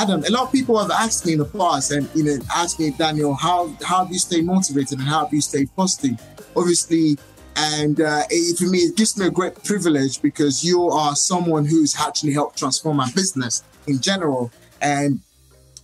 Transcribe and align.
Adam, 0.00 0.24
a 0.24 0.30
lot 0.30 0.44
of 0.44 0.52
people 0.52 0.78
have 0.78 0.90
asked 0.90 1.26
me 1.26 1.34
in 1.34 1.40
the 1.40 1.44
past 1.44 1.90
and 1.90 2.08
you 2.14 2.24
know 2.24 2.38
asked 2.56 2.80
me, 2.80 2.90
Daniel, 2.90 3.34
how 3.34 3.68
how 3.84 4.02
do 4.02 4.14
you 4.14 4.18
stay 4.18 4.40
motivated 4.40 4.98
and 4.98 5.06
how 5.06 5.26
do 5.26 5.36
you 5.36 5.42
stay 5.42 5.66
positive? 5.76 6.18
Obviously, 6.56 7.18
and 7.54 8.00
uh, 8.00 8.22
it, 8.30 8.56
for 8.56 8.64
me, 8.64 8.78
it 8.78 8.96
gives 8.96 9.18
me 9.18 9.26
a 9.26 9.30
great 9.30 9.62
privilege 9.62 10.22
because 10.22 10.64
you 10.64 10.88
are 10.88 11.14
someone 11.14 11.66
who's 11.66 11.94
actually 12.00 12.32
helped 12.32 12.58
transform 12.58 12.96
my 12.96 13.10
business 13.14 13.62
in 13.86 14.00
general, 14.00 14.50
and 14.80 15.20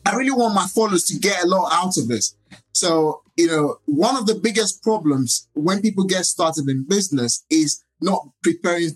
I 0.07 0.17
really 0.17 0.31
want 0.31 0.55
my 0.55 0.67
followers 0.67 1.05
to 1.09 1.19
get 1.19 1.45
a 1.45 1.47
lot 1.47 1.71
out 1.71 1.99
of 1.99 2.09
this. 2.09 2.35
So, 2.73 3.21
you 3.37 3.49
know, 3.49 3.77
one 3.85 4.17
of 4.17 4.25
the 4.25 4.37
biggest 4.37 4.83
problems 4.83 5.47
when 5.53 5.83
people 5.83 6.05
get 6.05 6.25
started 6.25 6.67
in 6.71 6.87
business 6.89 7.45
is 7.51 7.85
not 8.01 8.27
preparing. 8.43 8.93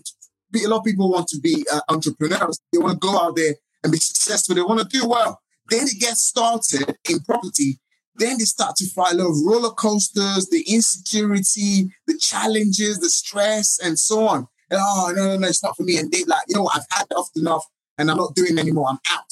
A 0.55 0.67
lot 0.67 0.79
of 0.79 0.83
people 0.83 1.11
want 1.11 1.27
to 1.27 1.39
be 1.39 1.63
uh, 1.71 1.81
entrepreneurs. 1.89 2.59
They 2.73 2.79
want 2.79 2.99
to 2.99 3.07
go 3.07 3.19
out 3.19 3.35
there 3.35 3.53
and 3.83 3.91
be 3.91 3.97
successful. 3.97 4.55
They 4.55 4.61
want 4.61 4.81
to 4.81 4.99
do 4.99 5.07
well. 5.07 5.41
Then 5.69 5.85
they 5.85 5.97
get 5.99 6.17
started 6.17 6.97
in 7.09 7.19
property. 7.21 7.79
Then 8.15 8.37
they 8.37 8.43
start 8.43 8.75
to 8.77 8.89
find 8.89 9.19
a 9.19 9.23
lot 9.23 9.31
of 9.31 9.37
roller 9.45 9.71
coasters, 9.71 10.49
the 10.49 10.63
insecurity, 10.67 11.93
the 12.07 12.17
challenges, 12.17 12.99
the 12.99 13.09
stress, 13.09 13.79
and 13.79 13.97
so 13.97 14.27
on. 14.27 14.47
And, 14.69 14.79
oh, 14.81 15.13
no, 15.15 15.27
no, 15.27 15.37
no, 15.37 15.47
it's 15.47 15.63
not 15.63 15.77
for 15.77 15.83
me. 15.83 15.97
And 15.97 16.11
they 16.11 16.23
like, 16.25 16.43
you 16.47 16.55
know, 16.55 16.69
I've 16.73 16.85
had 16.91 17.05
enough 17.35 17.65
and 17.97 18.11
I'm 18.11 18.17
not 18.17 18.35
doing 18.35 18.57
anymore. 18.59 18.87
I'm 18.89 18.99
out. 19.11 19.31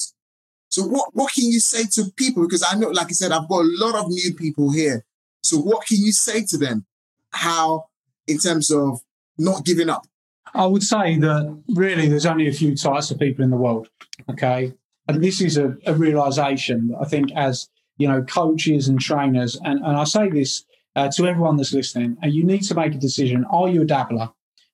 So 0.70 0.82
what, 0.82 1.10
what 1.14 1.32
can 1.32 1.44
you 1.44 1.60
say 1.60 1.84
to 1.94 2.10
people? 2.16 2.44
Because 2.44 2.64
I 2.66 2.76
know, 2.76 2.88
like 2.88 3.08
I 3.08 3.12
said, 3.12 3.32
I've 3.32 3.48
got 3.48 3.60
a 3.60 3.70
lot 3.78 3.96
of 3.96 4.08
new 4.08 4.34
people 4.34 4.70
here. 4.70 5.04
So 5.42 5.58
what 5.58 5.86
can 5.86 5.98
you 5.98 6.12
say 6.12 6.44
to 6.46 6.58
them? 6.58 6.86
How, 7.32 7.84
in 8.26 8.38
terms 8.38 8.70
of 8.70 9.00
not 9.36 9.64
giving 9.64 9.90
up? 9.90 10.06
I 10.54 10.66
would 10.66 10.82
say 10.82 11.16
that 11.18 11.62
really 11.68 12.08
there's 12.08 12.26
only 12.26 12.48
a 12.48 12.52
few 12.52 12.74
types 12.74 13.10
of 13.10 13.18
people 13.18 13.44
in 13.44 13.50
the 13.50 13.56
world. 13.56 13.88
Okay. 14.30 14.74
And 15.08 15.22
this 15.22 15.40
is 15.40 15.56
a, 15.56 15.76
a 15.86 15.94
realization 15.94 16.94
I 17.00 17.04
think 17.04 17.32
as, 17.34 17.68
you 17.98 18.08
know, 18.08 18.22
coaches 18.22 18.88
and 18.88 19.00
trainers, 19.00 19.58
and, 19.64 19.80
and 19.80 19.96
I 19.96 20.04
say 20.04 20.28
this 20.30 20.64
uh, 20.96 21.10
to 21.16 21.26
everyone 21.26 21.56
that's 21.56 21.72
listening, 21.72 22.16
and 22.22 22.32
you 22.32 22.44
need 22.44 22.62
to 22.62 22.74
make 22.74 22.94
a 22.94 22.98
decision. 22.98 23.44
Are 23.50 23.68
you 23.68 23.82
a 23.82 23.86
dabbler? 23.86 24.30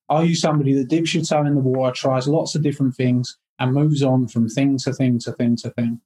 Are 0.08 0.24
you 0.24 0.34
somebody 0.34 0.74
that 0.74 0.88
dips 0.88 1.14
your 1.14 1.24
toe 1.24 1.44
in 1.44 1.54
the 1.54 1.60
water, 1.60 1.92
tries 1.94 2.28
lots 2.28 2.54
of 2.54 2.62
different 2.62 2.94
things, 2.94 3.36
and 3.58 3.72
moves 3.72 4.02
on 4.02 4.28
from 4.28 4.48
thing 4.48 4.78
to 4.78 4.92
thing 4.92 5.18
to 5.20 5.32
thing 5.32 5.56
to 5.56 5.70
thing? 5.70 6.00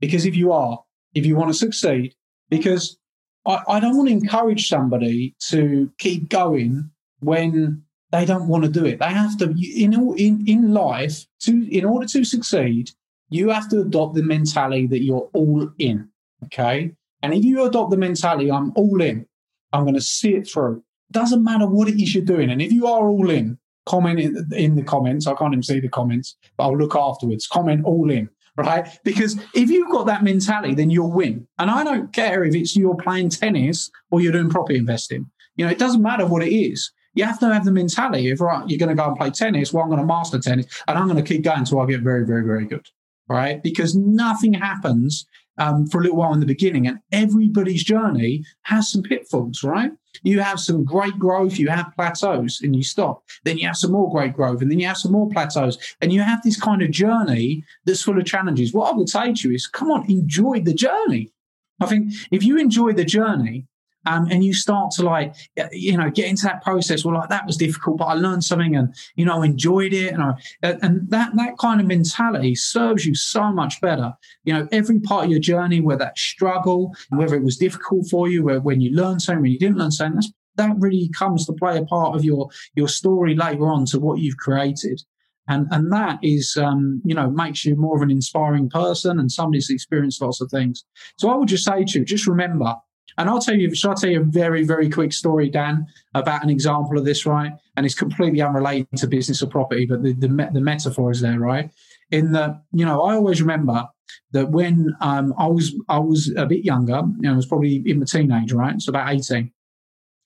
Because 0.00 0.26
if 0.26 0.36
you 0.36 0.52
are, 0.52 0.82
if 1.14 1.24
you 1.24 1.36
want 1.36 1.50
to 1.50 1.58
succeed, 1.58 2.14
because 2.50 2.98
I, 3.46 3.62
I 3.68 3.80
don't 3.80 3.96
want 3.96 4.08
to 4.08 4.14
encourage 4.14 4.68
somebody 4.68 5.34
to 5.48 5.90
keep 5.98 6.28
going 6.28 6.90
when 7.20 7.82
they 8.12 8.24
don't 8.24 8.48
want 8.48 8.64
to 8.64 8.70
do 8.70 8.84
it. 8.84 8.98
They 8.98 9.12
have 9.12 9.36
to 9.38 9.46
in 9.46 9.94
in 10.16 10.44
in 10.46 10.74
life 10.74 11.26
to 11.40 11.68
in 11.70 11.84
order 11.84 12.06
to 12.08 12.24
succeed, 12.24 12.90
you 13.28 13.50
have 13.50 13.68
to 13.70 13.80
adopt 13.80 14.14
the 14.14 14.22
mentality 14.22 14.86
that 14.88 15.02
you're 15.02 15.28
all 15.32 15.70
in. 15.78 16.08
Okay, 16.44 16.92
and 17.22 17.34
if 17.34 17.44
you 17.44 17.64
adopt 17.64 17.90
the 17.90 17.96
mentality, 17.96 18.50
I'm 18.50 18.72
all 18.76 19.00
in. 19.00 19.26
I'm 19.72 19.82
going 19.82 19.94
to 19.94 20.00
see 20.00 20.34
it 20.34 20.48
through. 20.48 20.82
Doesn't 21.10 21.42
matter 21.42 21.66
what 21.66 21.88
it 21.88 22.00
is 22.00 22.14
you're 22.14 22.24
doing, 22.24 22.50
and 22.50 22.60
if 22.60 22.72
you 22.72 22.86
are 22.86 23.08
all 23.08 23.30
in, 23.30 23.58
comment 23.84 24.20
in, 24.52 24.74
the 24.74 24.82
comments. 24.82 25.26
I 25.26 25.34
can't 25.34 25.52
even 25.52 25.62
see 25.62 25.80
the 25.80 25.88
comments, 25.88 26.36
but 26.56 26.64
I'll 26.64 26.76
look 26.76 26.94
afterwards. 26.96 27.46
Comment 27.46 27.84
all 27.84 28.10
in 28.10 28.28
right? 28.58 28.88
Because 29.04 29.38
if 29.52 29.68
you've 29.68 29.90
got 29.90 30.06
that 30.06 30.24
mentality, 30.24 30.74
then 30.74 30.88
you'll 30.88 31.12
win. 31.12 31.46
And 31.58 31.70
I 31.70 31.84
don't 31.84 32.10
care 32.14 32.42
if 32.42 32.54
it's 32.54 32.74
you're 32.74 32.94
playing 32.94 33.28
tennis 33.28 33.90
or 34.10 34.22
you're 34.22 34.32
doing 34.32 34.48
property 34.48 34.78
investing. 34.78 35.30
You 35.56 35.66
know, 35.66 35.70
it 35.70 35.78
doesn't 35.78 36.00
matter 36.00 36.24
what 36.24 36.42
it 36.42 36.54
is 36.54 36.90
you 37.16 37.24
have 37.24 37.40
to 37.40 37.52
have 37.52 37.64
the 37.64 37.72
mentality 37.72 38.30
of 38.30 38.40
right, 38.40 38.68
you're 38.68 38.78
going 38.78 38.94
to 38.94 38.94
go 38.94 39.08
and 39.08 39.16
play 39.16 39.30
tennis. 39.30 39.72
Well, 39.72 39.82
I'm 39.82 39.88
going 39.88 40.00
to 40.00 40.06
master 40.06 40.38
tennis, 40.38 40.66
and 40.86 40.96
I'm 40.96 41.08
going 41.08 41.16
to 41.16 41.22
keep 41.22 41.42
going 41.42 41.60
until 41.60 41.80
I 41.80 41.86
get 41.86 42.02
very, 42.02 42.24
very, 42.24 42.44
very 42.44 42.66
good. 42.66 42.86
Right? 43.28 43.62
Because 43.62 43.94
nothing 43.96 44.54
happens 44.54 45.26
um, 45.58 45.86
for 45.86 46.00
a 46.00 46.02
little 46.02 46.18
while 46.18 46.34
in 46.34 46.40
the 46.40 46.46
beginning, 46.46 46.86
and 46.86 46.98
everybody's 47.12 47.82
journey 47.82 48.44
has 48.62 48.90
some 48.90 49.02
pitfalls. 49.02 49.62
Right? 49.62 49.90
You 50.22 50.40
have 50.40 50.60
some 50.60 50.84
great 50.84 51.18
growth, 51.18 51.58
you 51.58 51.68
have 51.68 51.92
plateaus, 51.94 52.60
and 52.62 52.74
you 52.74 52.82
stop. 52.82 53.22
Then 53.44 53.58
you 53.58 53.66
have 53.66 53.76
some 53.76 53.92
more 53.92 54.10
great 54.10 54.32
growth, 54.32 54.62
and 54.62 54.70
then 54.70 54.78
you 54.78 54.86
have 54.86 54.96
some 54.96 55.12
more 55.12 55.28
plateaus, 55.28 55.78
and 56.00 56.12
you 56.12 56.22
have 56.22 56.42
this 56.42 56.60
kind 56.60 56.82
of 56.82 56.90
journey 56.90 57.64
that's 57.84 58.02
full 58.02 58.18
of 58.18 58.24
challenges. 58.24 58.72
What 58.72 58.92
I 58.92 58.96
would 58.96 59.08
say 59.08 59.32
to 59.32 59.48
you 59.48 59.54
is, 59.54 59.66
come 59.66 59.90
on, 59.90 60.10
enjoy 60.10 60.60
the 60.60 60.74
journey. 60.74 61.32
I 61.80 61.86
think 61.86 62.12
if 62.30 62.42
you 62.42 62.56
enjoy 62.58 62.92
the 62.92 63.04
journey, 63.04 63.66
um, 64.06 64.28
and 64.30 64.44
you 64.44 64.54
start 64.54 64.90
to 64.92 65.02
like 65.02 65.34
you 65.72 65.96
know 65.96 66.10
get 66.10 66.26
into 66.26 66.44
that 66.44 66.62
process 66.62 67.04
well 67.04 67.14
like 67.14 67.28
that 67.28 67.46
was 67.46 67.56
difficult 67.56 67.98
but 67.98 68.06
i 68.06 68.14
learned 68.14 68.44
something 68.44 68.76
and 68.76 68.94
you 69.16 69.24
know 69.24 69.42
enjoyed 69.42 69.92
it. 69.92 70.12
And 70.12 70.22
I, 70.22 70.34
and 70.62 71.10
that 71.10 71.34
that 71.36 71.58
kind 71.58 71.80
of 71.80 71.86
mentality 71.86 72.54
serves 72.54 73.04
you 73.06 73.14
so 73.14 73.52
much 73.52 73.80
better. 73.80 74.12
You 74.44 74.54
know 74.54 74.68
every 74.72 75.00
part 75.00 75.24
of 75.26 75.30
your 75.30 75.40
journey 75.40 75.80
where 75.80 75.96
that 75.98 76.18
struggle 76.18 76.94
whether 77.10 77.34
it 77.34 77.42
was 77.42 77.56
difficult 77.56 78.08
for 78.10 78.28
you 78.28 78.44
where 78.44 78.60
when 78.60 78.80
you 78.80 78.94
learned 78.94 79.22
something 79.22 79.42
when 79.42 79.52
you 79.52 79.58
didn't 79.58 79.78
learn 79.78 79.90
something 79.90 80.16
that's 80.16 80.32
that 80.56 80.74
really 80.78 81.10
comes 81.10 81.44
to 81.46 81.52
play 81.52 81.76
a 81.76 81.84
part 81.84 82.16
of 82.16 82.24
your 82.24 82.48
your 82.74 82.88
story 82.88 83.34
later 83.34 83.68
on 83.68 83.84
to 83.86 83.98
what 83.98 84.18
you've 84.18 84.38
created. 84.38 85.02
And 85.48 85.68
and 85.70 85.92
that 85.92 86.18
is 86.22 86.56
um, 86.56 87.00
you 87.04 87.14
know 87.14 87.30
makes 87.30 87.64
you 87.64 87.76
more 87.76 87.96
of 87.96 88.02
an 88.02 88.10
inspiring 88.10 88.68
person 88.68 89.18
and 89.20 89.30
somebody 89.30 89.58
who's 89.58 89.70
experienced 89.70 90.20
lots 90.22 90.40
of 90.40 90.50
things. 90.50 90.84
So 91.18 91.30
i 91.30 91.36
would 91.36 91.48
just 91.48 91.64
say 91.64 91.84
to 91.84 91.98
you 91.98 92.04
just 92.04 92.26
remember 92.26 92.74
and 93.18 93.30
I'll 93.30 93.40
tell 93.40 93.54
you, 93.54 93.74
shall 93.74 93.92
I 93.92 93.94
tell 93.94 94.10
you 94.10 94.20
a 94.20 94.24
very, 94.24 94.64
very 94.64 94.90
quick 94.90 95.12
story, 95.12 95.48
Dan, 95.48 95.86
about 96.14 96.42
an 96.42 96.50
example 96.50 96.98
of 96.98 97.04
this, 97.04 97.24
right? 97.24 97.52
And 97.76 97.86
it's 97.86 97.94
completely 97.94 98.42
unrelated 98.42 98.88
to 98.96 99.06
business 99.06 99.42
or 99.42 99.46
property, 99.46 99.86
but 99.86 100.02
the, 100.02 100.12
the, 100.12 100.28
the 100.52 100.60
metaphor 100.60 101.10
is 101.10 101.20
there, 101.20 101.38
right? 101.38 101.70
In 102.10 102.32
the, 102.32 102.60
you 102.72 102.84
know, 102.84 103.02
I 103.02 103.14
always 103.14 103.40
remember 103.40 103.86
that 104.32 104.50
when 104.50 104.94
um, 105.00 105.34
I 105.38 105.46
was 105.46 105.74
I 105.88 105.98
was 105.98 106.32
a 106.36 106.46
bit 106.46 106.64
younger, 106.64 107.02
you 107.16 107.22
know, 107.22 107.32
I 107.32 107.36
was 107.36 107.46
probably 107.46 107.82
in 107.86 107.98
my 107.98 108.04
teenage, 108.04 108.52
right? 108.52 108.80
So 108.80 108.90
about 108.90 109.12
18. 109.12 109.50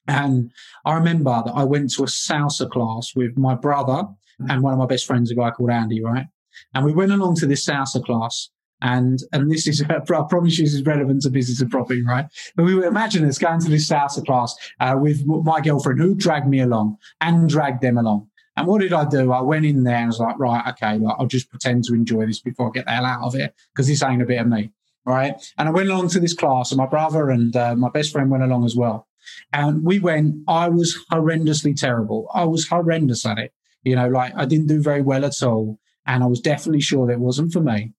And 0.09 0.51
I 0.85 0.95
remember 0.95 1.43
that 1.45 1.53
I 1.53 1.65
went 1.65 1.93
to 1.95 2.03
a 2.03 2.07
salsa 2.07 2.69
class 2.69 3.13
with 3.15 3.39
my 3.39 3.55
brother 3.55 4.05
and 4.49 4.63
one 4.63 4.73
of 4.73 4.79
my 4.79 4.87
best 4.87 5.07
friends, 5.07 5.31
a 5.31 5.35
guy 5.35 5.51
called 5.51 5.71
Andy, 5.71 6.03
right? 6.03 6.27
And 6.75 6.85
we 6.85 6.93
went 6.93 7.13
along 7.13 7.37
to 7.37 7.47
this 7.47 7.65
salsa 7.65 8.05
class 8.05 8.51
and 8.83 9.21
and 9.33 9.51
this 9.51 9.67
is 9.67 9.83
I 9.89 9.99
promise 10.01 10.59
you 10.59 10.65
this 10.65 10.75
is 10.75 10.85
relevant 10.85 11.23
to 11.23 11.31
business 11.31 11.61
and 11.61 11.71
property, 11.71 12.03
right? 12.03 12.27
But 12.57 12.65
we 12.65 12.75
would 12.75 12.85
imagine 12.85 13.25
us 13.27 13.39
going 13.39 13.61
to 13.61 13.71
this 13.71 13.89
salsa 13.89 14.25
class 14.25 14.55
uh, 14.81 14.97
with 14.99 15.25
my 15.27 15.61
girlfriend 15.61 16.01
who 16.01 16.15
dragged 16.15 16.49
me 16.49 16.61
along 16.61 16.97
and 17.21 17.49
dragged 17.49 17.83
them 17.83 17.99
along. 17.99 18.29
And 18.57 18.67
what 18.67 18.81
did 18.81 18.93
I 18.93 19.09
do? 19.09 19.33
I 19.33 19.41
went 19.41 19.65
in 19.65 19.85
there 19.85 19.97
and 19.97 20.09
was 20.09 20.19
like, 20.19 20.39
right, 20.39 20.67
okay, 20.71 20.99
like, 20.99 21.17
I'll 21.19 21.27
just 21.27 21.49
pretend 21.49 21.85
to 21.85 21.95
enjoy 21.95 22.27
this 22.27 22.41
before 22.41 22.69
I 22.69 22.71
get 22.73 22.85
the 22.85 22.91
hell 22.91 23.07
out 23.07 23.23
of 23.23 23.35
it 23.35 23.55
because 23.73 23.87
this 23.87 24.03
ain't 24.03 24.23
a 24.23 24.27
bit 24.27 24.41
of 24.41 24.49
me, 24.49 24.71
right? 25.07 25.35
And 25.57 25.69
I 25.69 25.73
went 25.73 25.89
along 25.89 26.09
to 26.11 26.21
this 26.21 26.35
class, 26.35 26.71
and 26.71 26.79
my 26.79 26.87
brother 26.87 27.31
and 27.31 27.55
uh, 27.55 27.75
my 27.77 27.89
best 27.89 28.13
friend 28.13 28.31
went 28.31 28.43
along 28.43 28.65
as 28.65 28.77
well. 28.77 29.07
And 29.53 29.85
we 29.85 29.99
went. 29.99 30.37
I 30.49 30.69
was 30.69 30.99
horrendously 31.13 31.79
terrible. 31.79 32.29
I 32.35 32.45
was 32.45 32.69
horrendous 32.69 33.25
at 33.25 33.39
it. 33.39 33.53
You 33.83 33.97
know, 33.97 34.09
like 34.09 34.35
I 34.37 34.45
didn't 34.45 34.67
do 34.67 34.83
very 34.83 35.03
well 35.03 35.25
at 35.25 35.43
all, 35.43 35.79
and 36.07 36.23
I 36.23 36.27
was 36.27 36.41
definitely 36.41 36.81
sure 36.81 37.07
that 37.07 37.15
it 37.15 37.21
wasn't 37.21 37.53
for 37.53 37.61
me. 37.61 37.93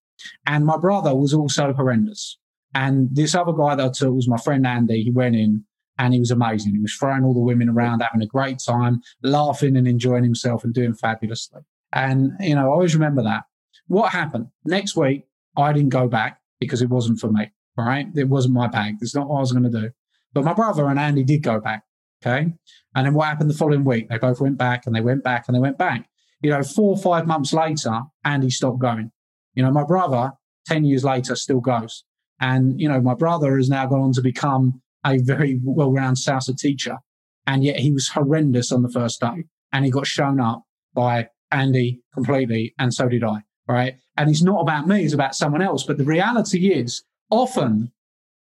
And 0.45 0.65
my 0.65 0.77
brother 0.77 1.15
was 1.15 1.33
also 1.33 1.73
horrendous. 1.73 2.37
And 2.73 3.09
this 3.11 3.35
other 3.35 3.53
guy 3.53 3.75
that 3.75 3.85
I 3.85 3.89
took 3.89 4.13
was 4.13 4.27
my 4.27 4.37
friend 4.37 4.65
Andy. 4.65 5.03
He 5.03 5.11
went 5.11 5.35
in 5.35 5.65
and 5.97 6.13
he 6.13 6.19
was 6.19 6.31
amazing. 6.31 6.73
He 6.73 6.79
was 6.79 6.93
throwing 6.93 7.23
all 7.23 7.33
the 7.33 7.39
women 7.39 7.69
around, 7.69 7.99
having 8.01 8.21
a 8.21 8.27
great 8.27 8.59
time, 8.59 9.01
laughing 9.23 9.75
and 9.75 9.87
enjoying 9.87 10.23
himself 10.23 10.63
and 10.63 10.73
doing 10.73 10.93
fabulously. 10.93 11.61
And, 11.91 12.31
you 12.39 12.55
know, 12.55 12.67
I 12.67 12.73
always 12.73 12.95
remember 12.95 13.23
that. 13.23 13.43
What 13.87 14.11
happened? 14.11 14.47
Next 14.65 14.95
week, 14.95 15.25
I 15.57 15.73
didn't 15.73 15.89
go 15.89 16.07
back 16.07 16.39
because 16.59 16.81
it 16.81 16.89
wasn't 16.89 17.19
for 17.19 17.31
me. 17.31 17.51
Right? 17.77 18.07
It 18.15 18.27
wasn't 18.27 18.53
my 18.53 18.67
bag. 18.67 18.95
It's 19.01 19.15
not 19.15 19.29
what 19.29 19.37
I 19.37 19.39
was 19.39 19.53
going 19.53 19.63
to 19.63 19.81
do. 19.81 19.89
But 20.33 20.43
my 20.43 20.53
brother 20.53 20.87
and 20.87 20.99
Andy 20.99 21.23
did 21.23 21.41
go 21.41 21.59
back. 21.59 21.83
Okay. 22.23 22.53
And 22.95 23.05
then 23.05 23.13
what 23.13 23.27
happened 23.27 23.49
the 23.49 23.55
following 23.55 23.83
week? 23.83 24.09
They 24.09 24.17
both 24.17 24.41
went 24.41 24.57
back 24.57 24.85
and 24.85 24.95
they 24.95 25.01
went 25.01 25.23
back 25.23 25.45
and 25.47 25.55
they 25.55 25.59
went 25.59 25.77
back. 25.77 26.07
You 26.41 26.51
know, 26.51 26.63
four 26.63 26.95
or 26.95 27.01
five 27.01 27.25
months 27.25 27.53
later, 27.53 28.01
Andy 28.23 28.49
stopped 28.49 28.79
going. 28.79 29.11
You 29.53 29.63
know, 29.63 29.71
my 29.71 29.83
brother, 29.83 30.33
10 30.67 30.85
years 30.85 31.03
later, 31.03 31.35
still 31.35 31.59
goes. 31.59 32.03
And, 32.39 32.79
you 32.79 32.89
know, 32.89 33.01
my 33.01 33.13
brother 33.13 33.57
has 33.57 33.69
now 33.69 33.85
gone 33.85 34.01
on 34.01 34.13
to 34.13 34.21
become 34.21 34.81
a 35.05 35.17
very 35.17 35.59
well 35.63 35.91
rounded 35.91 36.23
salsa 36.23 36.57
teacher. 36.57 36.97
And 37.47 37.63
yet 37.63 37.79
he 37.79 37.91
was 37.91 38.09
horrendous 38.09 38.71
on 38.71 38.81
the 38.81 38.89
first 38.89 39.19
day. 39.19 39.45
And 39.73 39.85
he 39.85 39.91
got 39.91 40.07
shown 40.07 40.39
up 40.39 40.63
by 40.93 41.29
Andy 41.51 42.01
completely. 42.13 42.73
And 42.77 42.93
so 42.93 43.07
did 43.07 43.23
I. 43.23 43.43
Right. 43.67 43.95
And 44.17 44.29
it's 44.29 44.41
not 44.41 44.61
about 44.61 44.87
me, 44.87 45.03
it's 45.03 45.13
about 45.13 45.35
someone 45.35 45.61
else. 45.61 45.83
But 45.83 45.97
the 45.97 46.03
reality 46.03 46.71
is 46.73 47.03
often 47.29 47.91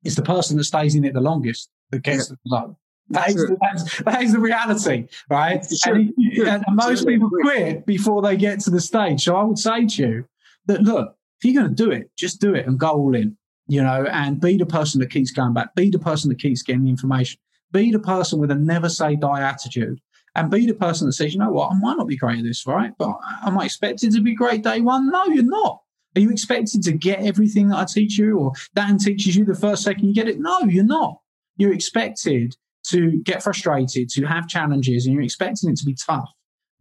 it's 0.03 0.15
the 0.15 0.23
person 0.23 0.57
that 0.57 0.63
stays 0.63 0.95
in 0.95 1.05
it 1.05 1.13
the 1.13 1.21
longest 1.21 1.69
that 1.91 2.03
gets 2.03 2.29
the 2.29 2.37
result. 2.45 2.75
That 3.09 3.29
is, 3.29 4.01
that 4.05 4.23
is 4.23 4.31
the 4.31 4.39
reality, 4.39 5.07
right? 5.29 5.65
And, 5.85 6.13
and, 6.17 6.63
most 6.69 7.05
people 7.05 7.29
quit 7.29 7.85
before 7.85 8.21
they 8.21 8.37
get 8.37 8.61
to 8.61 8.69
the 8.69 8.79
stage. 8.79 9.23
So 9.23 9.35
I 9.35 9.43
would 9.43 9.59
say 9.59 9.85
to 9.85 10.01
you 10.01 10.25
that 10.65 10.81
look, 10.81 11.15
if 11.39 11.45
you're 11.45 11.61
going 11.61 11.75
to 11.75 11.83
do 11.83 11.91
it, 11.91 12.09
just 12.17 12.39
do 12.39 12.53
it 12.53 12.65
and 12.65 12.79
go 12.79 12.91
all 12.91 13.15
in, 13.15 13.37
you 13.67 13.81
know, 13.81 14.05
and 14.11 14.39
be 14.39 14.57
the 14.57 14.65
person 14.65 14.99
that 15.01 15.11
keeps 15.11 15.31
going 15.31 15.53
back, 15.53 15.75
be 15.75 15.89
the 15.89 15.99
person 15.99 16.29
that 16.29 16.39
keeps 16.39 16.61
getting 16.61 16.83
the 16.83 16.89
information, 16.89 17.39
be 17.71 17.91
the 17.91 17.99
person 17.99 18.39
with 18.39 18.51
a 18.51 18.55
never 18.55 18.89
say 18.89 19.15
die 19.15 19.41
attitude, 19.41 19.99
and 20.35 20.49
be 20.49 20.65
the 20.65 20.73
person 20.73 21.07
that 21.07 21.13
says, 21.13 21.33
you 21.33 21.39
know 21.39 21.51
what, 21.51 21.71
I 21.71 21.75
might 21.79 21.97
not 21.97 22.07
be 22.07 22.17
great 22.17 22.39
at 22.39 22.43
this, 22.43 22.65
right? 22.65 22.91
But 22.97 23.15
am 23.45 23.59
I 23.59 23.65
expected 23.65 24.11
to 24.13 24.21
be 24.21 24.35
great 24.35 24.63
day 24.63 24.81
one? 24.81 25.11
No, 25.11 25.25
you're 25.25 25.43
not. 25.43 25.81
Are 26.15 26.21
you 26.21 26.29
expected 26.29 26.83
to 26.83 26.91
get 26.91 27.21
everything 27.21 27.69
that 27.69 27.77
I 27.77 27.85
teach 27.85 28.17
you 28.17 28.37
or 28.37 28.53
Dan 28.75 28.97
teaches 28.97 29.35
you 29.35 29.45
the 29.45 29.55
first 29.55 29.83
second 29.83 30.07
you 30.07 30.13
get 30.13 30.27
it? 30.27 30.39
No, 30.39 30.59
you're 30.61 30.83
not. 30.83 31.19
You're 31.57 31.73
expected 31.73 32.55
to 32.87 33.21
get 33.23 33.43
frustrated, 33.43 34.09
to 34.09 34.25
have 34.25 34.47
challenges, 34.47 35.05
and 35.05 35.13
you're 35.13 35.23
expecting 35.23 35.69
it 35.69 35.77
to 35.77 35.85
be 35.85 35.95
tough. 35.95 36.29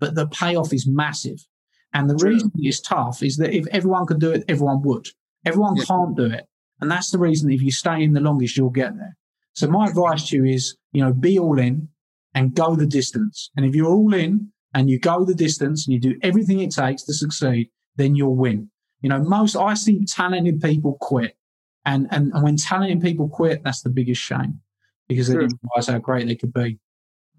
But 0.01 0.15
the 0.15 0.27
payoff 0.29 0.73
is 0.73 0.87
massive. 0.87 1.47
And 1.95 2.09
the 2.09 2.17
True. 2.17 2.31
reason 2.31 2.53
it's 2.57 2.81
tough 2.81 3.23
is 3.23 3.37
that 3.37 3.55
if 3.55 3.67
everyone 3.69 4.07
could 4.07 4.21
do 4.21 4.33
it, 4.33 4.45
everyone 4.49 4.83
would. 4.83 5.09
Everyone 5.45 5.77
yeah. 5.77 5.85
can't 5.85 6.17
do 6.17 6.27
it. 6.27 6.47
And 6.81 6.91
that's 6.91 7.11
the 7.11 7.19
reason 7.19 7.51
if 7.51 7.63
you 7.63 7.71
stay 7.71 8.03
in 8.03 8.13
the 8.13 8.21
longest, 8.21 8.57
you'll 8.57 8.71
get 8.71 8.97
there. 8.97 9.17
So 9.55 9.69
my 9.69 9.87
advice 9.87 10.29
to 10.29 10.37
you 10.37 10.45
is, 10.45 10.77
you 10.93 11.03
know, 11.03 11.13
be 11.13 11.39
all 11.39 11.59
in 11.59 11.89
and 12.35 12.55
go 12.55 12.75
the 12.75 12.87
distance. 12.87 13.51
And 13.57 13.67
if 13.67 13.75
you're 13.75 13.93
all 13.93 14.15
in 14.15 14.53
and 14.75 14.89
you 14.89 14.99
go 14.99 15.25
the 15.25 15.35
distance 15.35 15.87
and 15.87 15.93
you 15.93 16.01
do 16.01 16.19
everything 16.23 16.61
it 16.61 16.71
takes 16.73 17.03
to 17.05 17.15
succeed, 17.15 17.71
then 17.97 18.15
you'll 18.15 18.37
win. 18.37 18.71
You 19.03 19.11
know, 19.11 19.19
most 19.19 19.57
I 19.57 19.75
see 19.75 20.05
talented 20.07 20.61
people 20.61 20.97
quit. 21.01 21.37
And, 21.85 22.09
and, 22.11 22.33
and 22.33 22.43
when 22.43 22.57
talented 22.57 23.03
people 23.03 23.29
quit, 23.29 23.63
that's 23.65 23.83
the 23.83 23.91
biggest 23.91 24.23
shame 24.23 24.61
because 25.09 25.29
they 25.29 25.35
didn't 25.35 25.59
realize 25.63 25.89
how 25.89 25.99
great 25.99 26.27
they 26.27 26.37
could 26.37 26.53
be. 26.53 26.79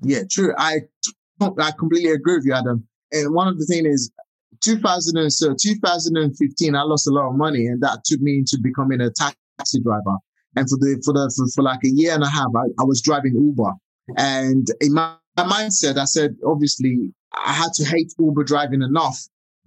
Yeah, 0.02 0.24
true. 0.30 0.54
I 0.58 0.82
I 1.42 1.72
completely 1.72 2.12
agree 2.12 2.36
with 2.36 2.46
you, 2.46 2.54
Adam. 2.54 2.88
And 3.12 3.34
one 3.34 3.48
of 3.48 3.58
the 3.58 3.66
things 3.66 3.88
is 3.88 4.12
2000 4.64 5.18
and 5.18 5.32
so 5.32 5.56
2015, 5.60 6.76
I 6.76 6.82
lost 6.84 7.08
a 7.08 7.12
lot 7.12 7.30
of 7.30 7.36
money, 7.36 7.68
and 7.68 7.82
that 7.82 8.04
took 8.06 8.22
me 8.22 8.38
into 8.40 8.58
becoming 8.62 9.02
a 9.02 9.10
taxi 9.12 9.82
driver. 9.82 10.18
And 10.56 10.70
for 10.70 10.78
the 10.78 11.02
for 11.06 11.14
the 11.14 11.32
for, 11.36 11.46
for 11.56 11.64
like 11.64 11.80
a 11.84 11.90
year 11.90 12.14
and 12.14 12.24
a 12.24 12.30
half, 12.30 12.50
I, 12.56 12.66
I 12.80 12.84
was 12.84 13.02
driving 13.02 13.34
Uber. 13.36 13.72
And 14.18 14.68
in 14.82 14.94
my, 14.94 15.16
my 15.38 15.44
mindset, 15.44 15.98
I 15.98 16.06
said, 16.06 16.36
obviously, 16.46 17.14
I 17.34 17.54
had 17.54 17.72
to 17.76 17.86
hate 17.86 18.14
Uber 18.20 18.44
driving 18.44 18.82
enough 18.82 19.18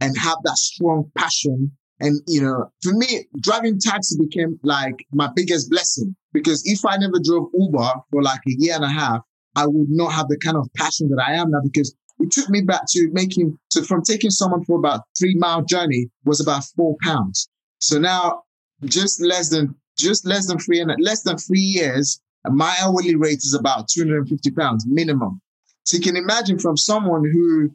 and 0.00 0.16
have 0.18 0.36
that 0.44 0.58
strong 0.58 1.10
passion 1.16 1.72
and, 2.00 2.20
you 2.26 2.42
know, 2.42 2.70
for 2.82 2.92
me, 2.92 3.26
driving 3.40 3.78
taxi 3.80 4.16
became 4.18 4.58
like 4.62 5.06
my 5.12 5.30
biggest 5.34 5.70
blessing 5.70 6.14
because 6.32 6.62
if 6.66 6.84
I 6.84 6.96
never 6.98 7.18
drove 7.24 7.48
Uber 7.54 7.92
for 8.10 8.22
like 8.22 8.40
a 8.46 8.54
year 8.58 8.74
and 8.74 8.84
a 8.84 8.88
half, 8.88 9.20
I 9.54 9.66
would 9.66 9.88
not 9.88 10.12
have 10.12 10.28
the 10.28 10.36
kind 10.36 10.56
of 10.56 10.68
passion 10.76 11.08
that 11.08 11.24
I 11.26 11.32
am 11.34 11.50
now 11.50 11.60
because 11.64 11.94
it 12.18 12.30
took 12.30 12.48
me 12.48 12.62
back 12.62 12.82
to 12.90 13.10
making, 13.12 13.58
to 13.70 13.82
from 13.82 14.02
taking 14.02 14.30
someone 14.30 14.64
for 14.64 14.78
about 14.78 15.02
three 15.18 15.34
mile 15.34 15.62
journey 15.62 16.08
was 16.24 16.40
about 16.40 16.64
four 16.76 16.96
pounds. 17.02 17.48
So 17.80 17.98
now 17.98 18.42
just 18.84 19.20
less 19.20 19.50
than, 19.50 19.74
just 19.98 20.26
less 20.26 20.46
than 20.46 20.58
three 20.58 20.80
and 20.80 20.92
less 21.00 21.22
than 21.22 21.38
three 21.38 21.60
years, 21.60 22.20
my 22.44 22.74
hourly 22.80 23.16
rate 23.16 23.38
is 23.38 23.54
about 23.54 23.88
250 23.88 24.50
pounds 24.52 24.86
minimum. 24.86 25.40
So 25.84 25.96
you 25.96 26.02
can 26.02 26.16
imagine 26.16 26.58
from 26.58 26.76
someone 26.76 27.24
who 27.24 27.70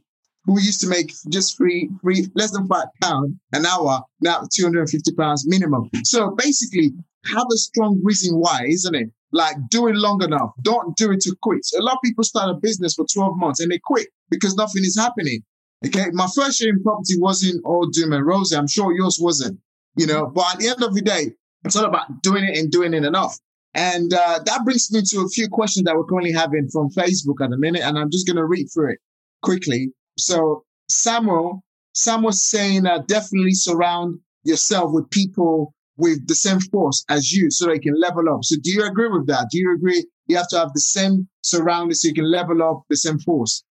who 0.45 0.59
used 0.59 0.81
to 0.81 0.87
make 0.87 1.13
just 1.29 1.55
free, 1.55 1.89
free, 2.01 2.27
less 2.33 2.51
than 2.51 2.67
five 2.67 2.87
pounds 3.01 3.35
an 3.53 3.65
hour, 3.65 4.01
now 4.21 4.41
250 4.51 5.13
pounds 5.13 5.47
minimum. 5.47 5.89
So 6.03 6.31
basically, 6.31 6.93
have 7.25 7.45
a 7.53 7.57
strong 7.57 8.01
reason 8.03 8.37
why, 8.37 8.65
isn't 8.67 8.95
it? 8.95 9.11
Like 9.31 9.55
do 9.69 9.87
it 9.87 9.95
long 9.95 10.23
enough. 10.23 10.51
Don't 10.61 10.95
do 10.97 11.11
it 11.11 11.21
to 11.21 11.35
quit. 11.41 11.61
A 11.77 11.81
lot 11.81 11.93
of 11.93 11.99
people 12.03 12.23
start 12.23 12.49
a 12.49 12.59
business 12.59 12.95
for 12.95 13.05
12 13.11 13.37
months 13.37 13.59
and 13.59 13.71
they 13.71 13.79
quit 13.79 14.07
because 14.29 14.55
nothing 14.55 14.83
is 14.83 14.97
happening. 14.97 15.41
Okay. 15.85 16.07
My 16.11 16.27
first 16.35 16.61
year 16.61 16.71
in 16.71 16.83
property 16.83 17.15
wasn't 17.17 17.63
all 17.65 17.87
doom 17.87 18.13
and 18.13 18.25
rosy. 18.25 18.55
I'm 18.55 18.67
sure 18.67 18.93
yours 18.93 19.19
wasn't, 19.21 19.59
you 19.95 20.05
know, 20.05 20.27
but 20.27 20.53
at 20.53 20.59
the 20.59 20.67
end 20.67 20.83
of 20.83 20.93
the 20.93 21.01
day, 21.01 21.31
it's 21.63 21.75
all 21.75 21.85
about 21.85 22.21
doing 22.21 22.43
it 22.43 22.57
and 22.57 22.71
doing 22.71 22.93
it 22.93 23.05
enough. 23.05 23.37
And 23.73 24.13
uh, 24.13 24.39
that 24.45 24.65
brings 24.65 24.91
me 24.91 25.01
to 25.01 25.21
a 25.21 25.29
few 25.29 25.47
questions 25.47 25.85
that 25.85 25.95
we're 25.95 26.05
currently 26.05 26.33
having 26.33 26.67
from 26.69 26.89
Facebook 26.89 27.41
at 27.41 27.51
the 27.51 27.57
minute. 27.57 27.81
And 27.83 27.97
I'm 27.97 28.11
just 28.11 28.27
going 28.27 28.37
to 28.37 28.45
read 28.45 28.67
through 28.73 28.93
it 28.93 28.99
quickly. 29.41 29.91
So 30.17 30.65
Samuel, 30.89 31.63
Sam 31.93 32.21
was 32.21 32.43
saying 32.43 32.85
uh, 32.85 32.99
definitely 33.07 33.53
surround 33.53 34.19
yourself 34.43 34.91
with 34.91 35.09
people 35.09 35.73
with 36.01 36.27
the 36.27 36.35
same 36.35 36.59
force 36.59 37.05
as 37.09 37.31
you 37.31 37.49
so 37.51 37.67
they 37.67 37.79
can 37.79 37.99
level 37.99 38.23
up. 38.33 38.43
So 38.43 38.55
do 38.61 38.71
you 38.71 38.83
agree 38.83 39.07
with 39.07 39.27
that? 39.27 39.47
Do 39.51 39.59
you 39.59 39.73
agree 39.75 40.05
you 40.27 40.35
have 40.35 40.47
to 40.49 40.57
have 40.57 40.73
the 40.73 40.81
same 40.81 41.27
surroundings 41.43 42.01
so 42.01 42.07
you 42.07 42.13
can 42.13 42.29
level 42.29 42.61
up 42.63 42.83
the 42.89 42.97
same 42.97 43.19
force? 43.19 43.63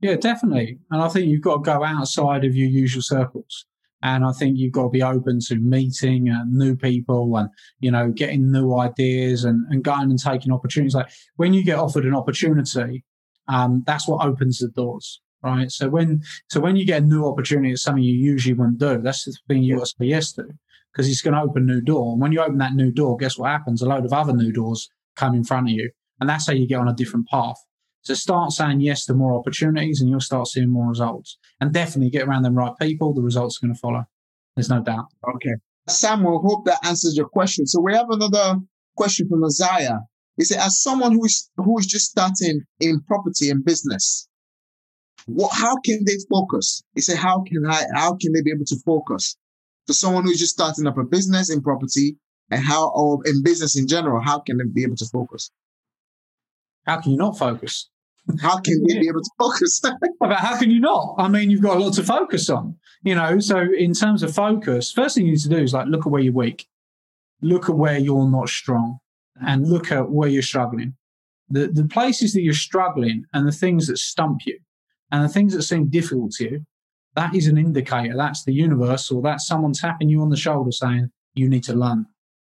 Yeah, 0.00 0.16
definitely. 0.16 0.78
And 0.90 1.02
I 1.02 1.08
think 1.08 1.26
you've 1.26 1.42
got 1.42 1.64
to 1.64 1.70
go 1.70 1.82
outside 1.82 2.44
of 2.44 2.54
your 2.54 2.68
usual 2.68 3.02
circles. 3.02 3.66
And 4.02 4.22
I 4.22 4.32
think 4.32 4.58
you've 4.58 4.74
got 4.74 4.84
to 4.84 4.88
be 4.90 5.02
open 5.02 5.38
to 5.48 5.56
meeting 5.56 6.28
uh, 6.28 6.44
new 6.46 6.76
people 6.76 7.34
and, 7.38 7.48
you 7.80 7.90
know, 7.90 8.10
getting 8.10 8.52
new 8.52 8.76
ideas 8.76 9.44
and, 9.44 9.64
and 9.70 9.82
going 9.82 10.10
and 10.10 10.18
taking 10.18 10.52
opportunities. 10.52 10.94
Like 10.94 11.10
when 11.36 11.54
you 11.54 11.64
get 11.64 11.78
offered 11.78 12.04
an 12.04 12.14
opportunity, 12.14 13.02
um, 13.48 13.82
that's 13.86 14.06
what 14.06 14.26
opens 14.26 14.58
the 14.58 14.68
doors 14.68 15.22
right? 15.44 15.70
So 15.70 15.88
when 15.90 16.22
so 16.48 16.58
when 16.58 16.74
you 16.74 16.86
get 16.86 17.02
a 17.02 17.04
new 17.04 17.26
opportunity, 17.26 17.72
it's 17.72 17.82
something 17.82 18.02
you 18.02 18.14
usually 18.14 18.54
wouldn't 18.54 18.78
do. 18.78 18.98
That's 19.02 19.26
the 19.26 19.36
thing 19.46 19.62
you 19.62 19.76
got 19.76 19.84
to 19.84 19.94
say 19.98 20.06
yes 20.06 20.32
to 20.32 20.44
because 20.94 21.08
it's 21.08 21.22
going 21.22 21.34
to 21.34 21.40
open 21.40 21.68
a 21.68 21.74
new 21.74 21.80
door. 21.80 22.12
And 22.12 22.20
when 22.22 22.32
you 22.32 22.40
open 22.40 22.58
that 22.58 22.74
new 22.74 22.92
door, 22.92 23.16
guess 23.16 23.36
what 23.36 23.50
happens? 23.50 23.82
A 23.82 23.88
load 23.88 24.04
of 24.04 24.12
other 24.12 24.32
new 24.32 24.52
doors 24.52 24.88
come 25.16 25.34
in 25.34 25.44
front 25.44 25.68
of 25.68 25.72
you, 25.72 25.90
and 26.20 26.30
that's 26.30 26.46
how 26.46 26.52
you 26.52 26.68
get 26.68 26.78
on 26.78 26.88
a 26.88 26.94
different 26.94 27.28
path. 27.28 27.56
So 28.02 28.14
start 28.14 28.52
saying 28.52 28.80
yes 28.80 29.06
to 29.06 29.14
more 29.14 29.34
opportunities, 29.34 30.00
and 30.00 30.10
you'll 30.10 30.20
start 30.20 30.46
seeing 30.46 30.70
more 30.70 30.88
results. 30.88 31.38
And 31.60 31.72
definitely 31.72 32.10
get 32.10 32.28
around 32.28 32.42
them 32.42 32.54
right 32.54 32.72
people. 32.80 33.14
The 33.14 33.22
results 33.22 33.58
are 33.58 33.66
going 33.66 33.74
to 33.74 33.80
follow. 33.80 34.04
There's 34.54 34.68
no 34.68 34.82
doubt. 34.82 35.06
Okay, 35.36 35.54
Samuel. 35.88 36.42
Hope 36.46 36.64
that 36.66 36.84
answers 36.84 37.16
your 37.16 37.28
question. 37.28 37.66
So 37.66 37.80
we 37.80 37.94
have 37.94 38.10
another 38.10 38.60
question 38.96 39.28
from 39.28 39.44
Isaiah. 39.44 40.00
He 40.36 40.44
said, 40.44 40.58
as 40.58 40.82
someone 40.82 41.12
who 41.12 41.24
is 41.24 41.50
who 41.56 41.78
is 41.78 41.86
just 41.86 42.10
starting 42.10 42.60
in 42.80 43.00
property 43.02 43.50
and 43.50 43.64
business, 43.64 44.28
what, 45.26 45.52
how 45.52 45.76
can 45.84 46.04
they 46.04 46.16
focus? 46.30 46.82
He 46.94 47.00
said, 47.00 47.16
how 47.16 47.42
can 47.42 47.64
I, 47.66 47.84
how 47.94 48.16
can 48.20 48.32
they 48.32 48.42
be 48.42 48.50
able 48.50 48.66
to 48.66 48.76
focus? 48.84 49.36
For 49.86 49.92
someone 49.92 50.24
who's 50.24 50.38
just 50.38 50.54
starting 50.54 50.86
up 50.86 50.98
a 50.98 51.04
business 51.04 51.50
in 51.50 51.62
property 51.62 52.16
and 52.50 52.64
how, 52.64 52.90
or 52.90 53.20
in 53.26 53.42
business 53.42 53.78
in 53.78 53.86
general, 53.86 54.22
how 54.22 54.38
can 54.38 54.58
they 54.58 54.64
be 54.64 54.82
able 54.82 54.96
to 54.96 55.06
focus? 55.06 55.50
How 56.86 57.00
can 57.00 57.12
you 57.12 57.18
not 57.18 57.38
focus? 57.38 57.90
How 58.40 58.58
can 58.58 58.82
they 58.86 58.98
be 59.00 59.08
able 59.08 59.20
to 59.20 59.30
focus? 59.38 59.80
but 60.20 60.32
how 60.32 60.58
can 60.58 60.70
you 60.70 60.80
not? 60.80 61.14
I 61.18 61.28
mean, 61.28 61.50
you've 61.50 61.62
got 61.62 61.76
a 61.76 61.80
lot 61.80 61.94
to 61.94 62.02
focus 62.02 62.48
on, 62.48 62.76
you 63.02 63.14
know. 63.14 63.38
So, 63.38 63.60
in 63.76 63.92
terms 63.92 64.22
of 64.22 64.34
focus, 64.34 64.92
first 64.92 65.14
thing 65.14 65.26
you 65.26 65.32
need 65.32 65.40
to 65.40 65.48
do 65.48 65.58
is 65.58 65.74
like 65.74 65.86
look 65.88 66.06
at 66.06 66.12
where 66.12 66.22
you're 66.22 66.32
weak, 66.32 66.66
look 67.42 67.68
at 67.68 67.76
where 67.76 67.98
you're 67.98 68.28
not 68.30 68.48
strong, 68.48 68.98
and 69.46 69.68
look 69.68 69.92
at 69.92 70.10
where 70.10 70.28
you're 70.28 70.42
struggling. 70.42 70.94
The 71.50 71.66
the 71.66 71.84
places 71.86 72.32
that 72.32 72.40
you're 72.40 72.54
struggling 72.54 73.24
and 73.34 73.46
the 73.46 73.52
things 73.52 73.88
that 73.88 73.98
stump 73.98 74.46
you 74.46 74.58
and 75.10 75.22
the 75.22 75.28
things 75.28 75.52
that 75.54 75.62
seem 75.62 75.90
difficult 75.90 76.32
to 76.32 76.44
you, 76.44 76.66
that 77.16 77.34
is 77.34 77.46
an 77.46 77.58
indicator. 77.58 78.16
That's 78.16 78.44
the 78.44 78.52
universe, 78.52 79.10
or 79.10 79.22
that's 79.22 79.46
someone 79.46 79.72
tapping 79.72 80.08
you 80.08 80.22
on 80.22 80.30
the 80.30 80.36
shoulder 80.36 80.72
saying, 80.72 81.10
you 81.34 81.48
need 81.48 81.64
to 81.64 81.74
learn. 81.74 82.06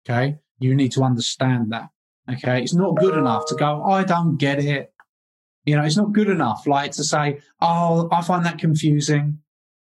Okay. 0.08 0.38
You 0.58 0.74
need 0.74 0.92
to 0.92 1.02
understand 1.02 1.72
that. 1.72 1.88
Okay. 2.30 2.62
It's 2.62 2.74
not 2.74 2.96
good 2.96 3.16
enough 3.16 3.46
to 3.48 3.54
go, 3.54 3.82
I 3.82 4.04
don't 4.04 4.36
get 4.36 4.58
it. 4.58 4.92
You 5.64 5.76
know, 5.76 5.84
it's 5.84 5.96
not 5.96 6.12
good 6.12 6.28
enough, 6.28 6.66
like 6.66 6.92
to 6.92 7.04
say, 7.04 7.40
oh, 7.60 8.08
I 8.12 8.22
find 8.22 8.44
that 8.44 8.58
confusing. 8.58 9.38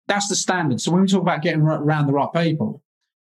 That's 0.07 0.29
the 0.29 0.37
standard. 0.37 0.81
So 0.81 0.93
when 0.93 1.01
we 1.01 1.09
talk 1.09 1.23
about 1.23 1.43
getting 1.43 1.63
around 1.63 2.07
the 2.07 2.13
right 2.13 2.29
people, 2.35 2.83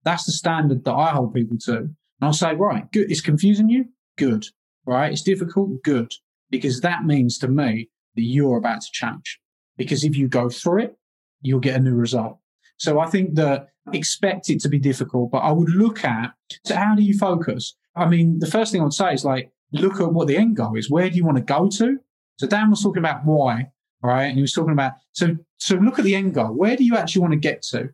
that's 0.04 0.26
the 0.26 0.32
standard 0.32 0.84
that 0.84 0.92
I 0.92 1.10
hold 1.10 1.32
people 1.32 1.56
to. 1.64 1.76
And 1.76 1.96
I'll 2.20 2.34
say, 2.34 2.54
right, 2.54 2.90
good. 2.92 3.10
It's 3.10 3.22
confusing 3.22 3.70
you? 3.70 3.86
Good. 4.18 4.46
Right. 4.84 5.10
It's 5.10 5.22
difficult? 5.22 5.82
Good. 5.82 6.12
Because 6.50 6.80
that 6.82 7.04
means 7.04 7.38
to 7.38 7.48
me 7.48 7.88
that 8.14 8.22
you're 8.22 8.58
about 8.58 8.82
to 8.82 8.88
change. 8.92 9.40
Because 9.78 10.04
if 10.04 10.14
you 10.14 10.28
go 10.28 10.50
through 10.50 10.82
it, 10.82 10.98
you'll 11.44 11.60
get 11.60 11.76
a 11.76 11.78
new 11.78 11.94
result. 11.94 12.38
So 12.78 12.98
I 12.98 13.06
think 13.06 13.34
that 13.36 13.68
expect 13.92 14.50
it 14.50 14.60
to 14.62 14.68
be 14.68 14.78
difficult, 14.78 15.30
but 15.30 15.38
I 15.38 15.52
would 15.52 15.70
look 15.70 16.04
at, 16.04 16.32
so 16.64 16.74
how 16.74 16.94
do 16.94 17.02
you 17.02 17.16
focus? 17.16 17.76
I 17.94 18.06
mean, 18.06 18.38
the 18.38 18.46
first 18.46 18.72
thing 18.72 18.80
I 18.80 18.84
would 18.84 18.94
say 18.94 19.12
is 19.12 19.24
like, 19.24 19.52
look 19.72 20.00
at 20.00 20.12
what 20.12 20.26
the 20.26 20.36
end 20.36 20.56
goal 20.56 20.76
is. 20.76 20.90
Where 20.90 21.08
do 21.08 21.16
you 21.16 21.24
want 21.24 21.36
to 21.36 21.42
go 21.42 21.68
to? 21.68 21.98
So 22.38 22.46
Dan 22.46 22.70
was 22.70 22.82
talking 22.82 22.98
about 22.98 23.24
why, 23.24 23.70
right? 24.02 24.24
And 24.24 24.36
he 24.36 24.40
was 24.40 24.52
talking 24.52 24.72
about 24.72 24.92
so 25.12 25.36
so 25.58 25.76
look 25.76 25.98
at 25.98 26.04
the 26.04 26.14
end 26.14 26.34
goal. 26.34 26.52
Where 26.52 26.76
do 26.76 26.84
you 26.84 26.96
actually 26.96 27.22
want 27.22 27.32
to 27.32 27.38
get 27.38 27.62
to? 27.62 27.90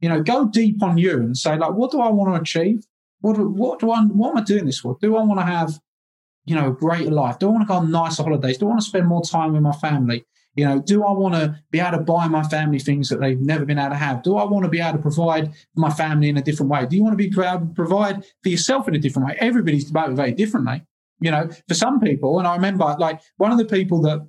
You 0.00 0.08
know, 0.08 0.22
go 0.22 0.46
deep 0.46 0.82
on 0.82 0.98
you 0.98 1.18
and 1.18 1.36
say 1.36 1.56
like, 1.56 1.72
what 1.72 1.90
do 1.90 2.00
I 2.00 2.08
want 2.10 2.34
to 2.34 2.40
achieve? 2.40 2.86
What 3.20 3.36
do, 3.36 3.48
what 3.48 3.78
do 3.80 3.90
I 3.90 4.02
what 4.02 4.30
am 4.30 4.38
I 4.38 4.42
doing 4.42 4.66
this 4.66 4.80
for? 4.80 4.96
Do 5.00 5.16
I 5.16 5.22
want 5.22 5.40
to 5.40 5.46
have 5.46 5.78
you 6.44 6.54
know 6.54 6.68
a 6.68 6.72
greater 6.72 7.10
life? 7.10 7.38
Do 7.38 7.48
I 7.48 7.50
want 7.50 7.62
to 7.62 7.68
go 7.68 7.74
on 7.74 7.90
nicer 7.90 8.22
holidays? 8.22 8.58
Do 8.58 8.66
I 8.66 8.68
want 8.70 8.80
to 8.80 8.86
spend 8.86 9.06
more 9.06 9.22
time 9.22 9.52
with 9.52 9.62
my 9.62 9.72
family? 9.72 10.24
You 10.56 10.64
know, 10.64 10.80
do 10.80 11.04
I 11.04 11.12
want 11.12 11.34
to 11.34 11.60
be 11.70 11.80
able 11.80 11.98
to 11.98 12.04
buy 12.04 12.28
my 12.28 12.42
family 12.44 12.78
things 12.78 13.08
that 13.08 13.20
they've 13.20 13.40
never 13.40 13.64
been 13.64 13.78
able 13.78 13.90
to 13.90 13.96
have? 13.96 14.22
Do 14.22 14.36
I 14.36 14.44
want 14.44 14.64
to 14.64 14.70
be 14.70 14.80
able 14.80 14.98
to 14.98 15.02
provide 15.02 15.52
my 15.74 15.90
family 15.90 16.28
in 16.28 16.36
a 16.36 16.42
different 16.42 16.70
way? 16.70 16.86
Do 16.86 16.96
you 16.96 17.02
want 17.02 17.14
to 17.14 17.16
be 17.16 17.26
able 17.26 17.60
to 17.60 17.72
provide 17.74 18.24
for 18.42 18.48
yourself 18.48 18.86
in 18.86 18.94
a 18.94 18.98
different 18.98 19.28
way? 19.28 19.36
Everybody's 19.40 19.92
motivated 19.92 20.36
differently. 20.36 20.82
You 21.20 21.30
know, 21.30 21.48
for 21.66 21.74
some 21.74 22.00
people, 22.00 22.38
and 22.38 22.46
I 22.46 22.54
remember 22.54 22.96
like 22.98 23.20
one 23.36 23.50
of 23.50 23.58
the 23.58 23.64
people 23.64 24.00
that 24.02 24.20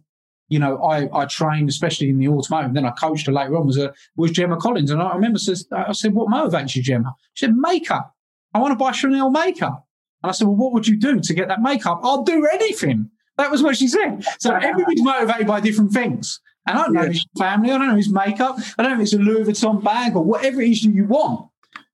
you 0.48 0.60
know, 0.60 0.82
I, 0.84 1.10
I 1.12 1.26
trained, 1.26 1.70
especially 1.70 2.10
in 2.10 2.20
the 2.20 2.28
automotive, 2.28 2.74
then 2.74 2.86
I 2.86 2.92
coached 2.92 3.26
her 3.26 3.34
later 3.34 3.58
on, 3.58 3.66
was 3.66 3.78
a, 3.78 3.94
was 4.16 4.32
Gemma 4.32 4.58
Collins. 4.58 4.92
And 4.92 5.02
I 5.02 5.14
remember 5.16 5.40
says, 5.40 5.68
I 5.72 5.92
said, 5.94 6.14
what 6.14 6.28
motivates 6.28 6.76
you, 6.76 6.84
Gemma? 6.84 7.16
She 7.34 7.46
said, 7.46 7.56
makeup. 7.56 8.14
I 8.54 8.60
want 8.60 8.72
to 8.72 8.76
buy 8.76 8.92
Chanel 8.92 9.32
makeup. 9.32 9.88
And 10.22 10.30
I 10.30 10.34
said, 10.34 10.48
well, 10.48 10.56
what 10.56 10.72
would 10.74 10.88
you 10.88 10.98
do 10.98 11.20
to 11.20 11.34
get 11.34 11.48
that 11.48 11.62
makeup? 11.62 12.00
I'll 12.04 12.24
do 12.24 12.48
anything. 12.54 13.10
That 13.38 13.52
was 13.52 13.62
what 13.62 13.78
she 13.78 13.88
said. 13.88 14.26
So 14.40 14.54
everybody's 14.56 15.04
motivated 15.04 15.48
by 15.48 15.60
different 15.60 15.92
things. 15.92 16.40
And 16.68 16.80
I 16.80 16.84
don't 16.84 16.94
know 16.94 17.04
yeah. 17.04 17.10
his 17.10 17.26
family, 17.38 17.72
I 17.72 17.78
don't 17.78 17.90
know 17.90 17.96
his 17.96 18.12
makeup, 18.12 18.58
I 18.78 18.84
don't 18.84 18.94
know 18.94 18.98
if 18.98 19.04
it's 19.04 19.14
a 19.14 19.18
Louis 19.18 19.44
Vuitton 19.44 19.84
bag 19.84 20.16
or 20.16 20.24
whatever 20.24 20.62
it 20.62 20.70
is 20.70 20.84
you 20.84 21.06
want. 21.06 21.50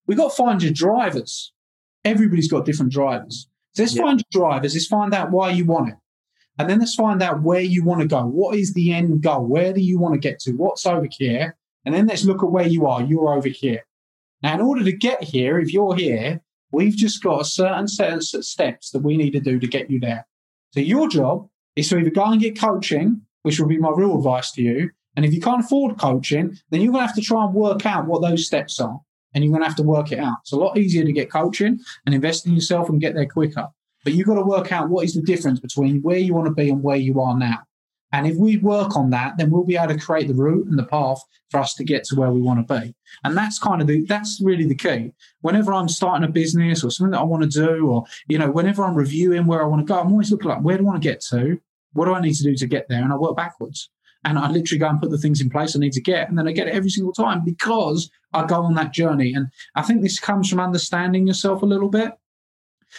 We've 0.08 0.18
got 0.18 0.30
to 0.30 0.36
find 0.36 0.64
your 0.64 0.72
drivers. 0.72 1.52
Everybody's 2.06 2.50
got 2.50 2.66
different 2.66 2.92
drivers. 2.92 3.48
So 3.74 3.84
let's 3.84 3.96
yeah. 3.96 4.04
find 4.04 4.24
your 4.32 4.42
drivers, 4.42 4.74
let's 4.74 4.88
find 4.88 5.14
out 5.14 5.32
why 5.32 5.52
you 5.52 5.66
want 5.66 5.90
it. 5.90 5.96
And 6.58 6.70
then 6.70 6.80
let's 6.80 6.96
find 6.96 7.22
out 7.22 7.42
where 7.42 7.62
you 7.62 7.84
want 7.84 8.02
to 8.02 8.08
go. 8.08 8.26
What 8.26 8.56
is 8.56 8.74
the 8.74 8.94
end 8.94 9.22
goal? 9.22 9.46
Where 9.46 9.74
do 9.74 9.82
you 9.82 10.00
want 10.00 10.14
to 10.14 10.20
get 10.20 10.40
to? 10.42 10.52
What's 10.52 10.86
over 10.86 11.08
here? 11.10 11.58
And 11.86 11.96
then 11.96 12.08
let's 12.08 12.24
look 12.24 12.44
at 12.44 12.52
where 12.52 12.68
you 12.68 12.86
are. 12.86 13.02
You're 13.02 13.34
over 13.34 13.48
here. 13.48 13.84
Now, 14.44 14.56
in 14.56 14.62
order 14.62 14.84
to 14.84 14.92
get 14.92 15.24
here, 15.24 15.60
if 15.60 15.74
you're 15.74 15.96
here, 15.96 16.42
we've 16.72 16.96
just 16.96 17.24
got 17.24 17.42
a 17.42 17.46
certain 17.46 17.88
set 17.88 18.14
of 18.14 18.24
steps 18.24 18.92
that 18.92 19.02
we 19.02 19.18
need 19.18 19.32
to 19.32 19.40
do 19.40 19.60
to 19.60 19.68
get 19.68 19.90
you 19.90 20.00
there. 20.00 20.28
So 20.72 20.80
your 20.80 21.08
job 21.08 21.48
is 21.76 21.90
to 21.90 21.98
either 21.98 22.10
go 22.10 22.26
and 22.26 22.42
get 22.42 22.60
coaching, 22.60 23.22
which 23.44 23.60
would 23.60 23.70
be 23.70 23.78
my 23.78 23.92
real 23.92 24.18
advice 24.18 24.52
to 24.54 24.62
you. 24.62 24.92
And 25.16 25.26
if 25.26 25.34
you 25.34 25.42
can't 25.42 25.64
afford 25.64 25.98
coaching, 25.98 26.58
then 26.70 26.82
you're 26.82 26.92
going 26.92 27.04
to 27.04 27.08
have 27.08 27.16
to 27.16 27.22
try 27.22 27.44
and 27.44 27.54
work 27.54 27.86
out 27.86 28.08
what 28.08 28.22
those 28.22 28.46
steps 28.46 28.80
are. 28.80 29.00
And 29.34 29.44
you're 29.44 29.52
going 29.52 29.62
to 29.62 29.68
have 29.68 29.78
to 29.78 29.84
work 29.84 30.12
it 30.12 30.20
out. 30.20 30.38
It's 30.42 30.52
a 30.52 30.58
lot 30.58 30.78
easier 30.78 31.04
to 31.04 31.12
get 31.12 31.32
coaching 31.32 31.80
and 32.06 32.16
invest 32.16 32.46
in 32.46 32.54
yourself 32.54 32.90
and 32.90 33.00
get 33.00 33.16
there 33.16 33.28
quicker. 33.28 33.68
But 34.04 34.14
you've 34.14 34.28
got 34.28 34.36
to 34.36 34.44
work 34.44 34.72
out 34.72 34.90
what 34.90 35.06
is 35.06 35.14
the 35.14 35.22
difference 35.22 35.60
between 35.60 36.02
where 36.02 36.18
you 36.18 36.34
want 36.34 36.48
to 36.48 36.54
be 36.54 36.70
and 36.70 36.82
where 36.82 36.98
you 36.98 37.22
are 37.22 37.38
now. 37.38 37.60
And 38.14 38.28
if 38.28 38.36
we 38.36 38.58
work 38.58 38.96
on 38.98 39.10
that, 39.12 39.38
then 39.38 39.50
we'll 39.50 39.64
be 39.64 39.78
able 39.78 39.94
to 39.94 40.00
create 40.00 40.28
the 40.28 40.34
route 40.34 40.68
and 40.68 40.78
the 40.78 40.84
path 40.84 41.24
for 41.50 41.60
us 41.60 41.74
to 41.76 41.84
get 41.84 42.04
to 42.06 42.16
where 42.16 42.32
we 42.32 42.42
want 42.42 42.68
to 42.68 42.80
be. 42.80 42.94
And 43.24 43.38
that's 43.38 43.58
kind 43.58 43.82
of 43.82 43.88
the, 43.88 44.06
that's 44.06 44.42
really 44.44 44.66
the 44.66 44.76
key. 44.76 45.14
Whenever 45.42 45.74
I'm 45.74 45.88
starting 45.88 46.28
a 46.28 46.32
business 46.32 46.84
or 46.84 46.92
something 46.92 47.12
that 47.12 47.20
I 47.20 47.24
want 47.24 47.50
to 47.50 47.66
do, 47.66 47.88
or, 47.88 48.04
you 48.28 48.38
know, 48.38 48.52
whenever 48.52 48.84
I'm 48.84 48.96
reviewing 48.96 49.46
where 49.46 49.62
I 49.62 49.68
want 49.68 49.86
to 49.86 49.92
go, 49.92 50.00
I'm 50.00 50.12
always 50.12 50.32
looking 50.32 50.50
like, 50.50 50.62
where 50.62 50.78
do 50.78 50.84
I 50.84 50.88
want 50.88 51.02
to 51.02 51.10
get 51.10 51.22
to? 51.30 51.60
What 51.94 52.06
do 52.06 52.14
I 52.14 52.22
need 52.22 52.36
to 52.36 52.44
do 52.44 52.56
to 52.56 52.68
get 52.68 52.88
there? 52.90 53.02
And 53.02 53.14
I 53.14 53.16
work 53.16 53.36
backwards. 53.38 53.90
And 54.24 54.38
I 54.38 54.52
literally 54.52 54.80
go 54.80 54.88
and 54.88 55.02
put 55.02 55.10
the 55.10 55.18
things 55.18 55.42
in 55.42 55.50
place 55.50 55.76
I 55.76 55.80
need 55.80 55.94
to 55.94 56.02
get. 56.02 56.30
And 56.30 56.38
then 56.38 56.48
I 56.48 56.52
get 56.52 56.68
it 56.68 56.76
every 56.76 56.90
single 56.90 57.14
time 57.14 57.44
because 57.44 58.10
I 58.34 58.46
go 58.46 58.62
on 58.62 58.76
that 58.76 58.94
journey. 58.94 59.34
And 59.34 59.48
I 59.76 59.82
think 59.82 60.02
this 60.02 60.20
comes 60.20 60.50
from 60.50 60.60
understanding 60.60 61.26
yourself 61.26 61.64
a 61.64 61.66
little 61.66 61.90
bit. 61.90 62.12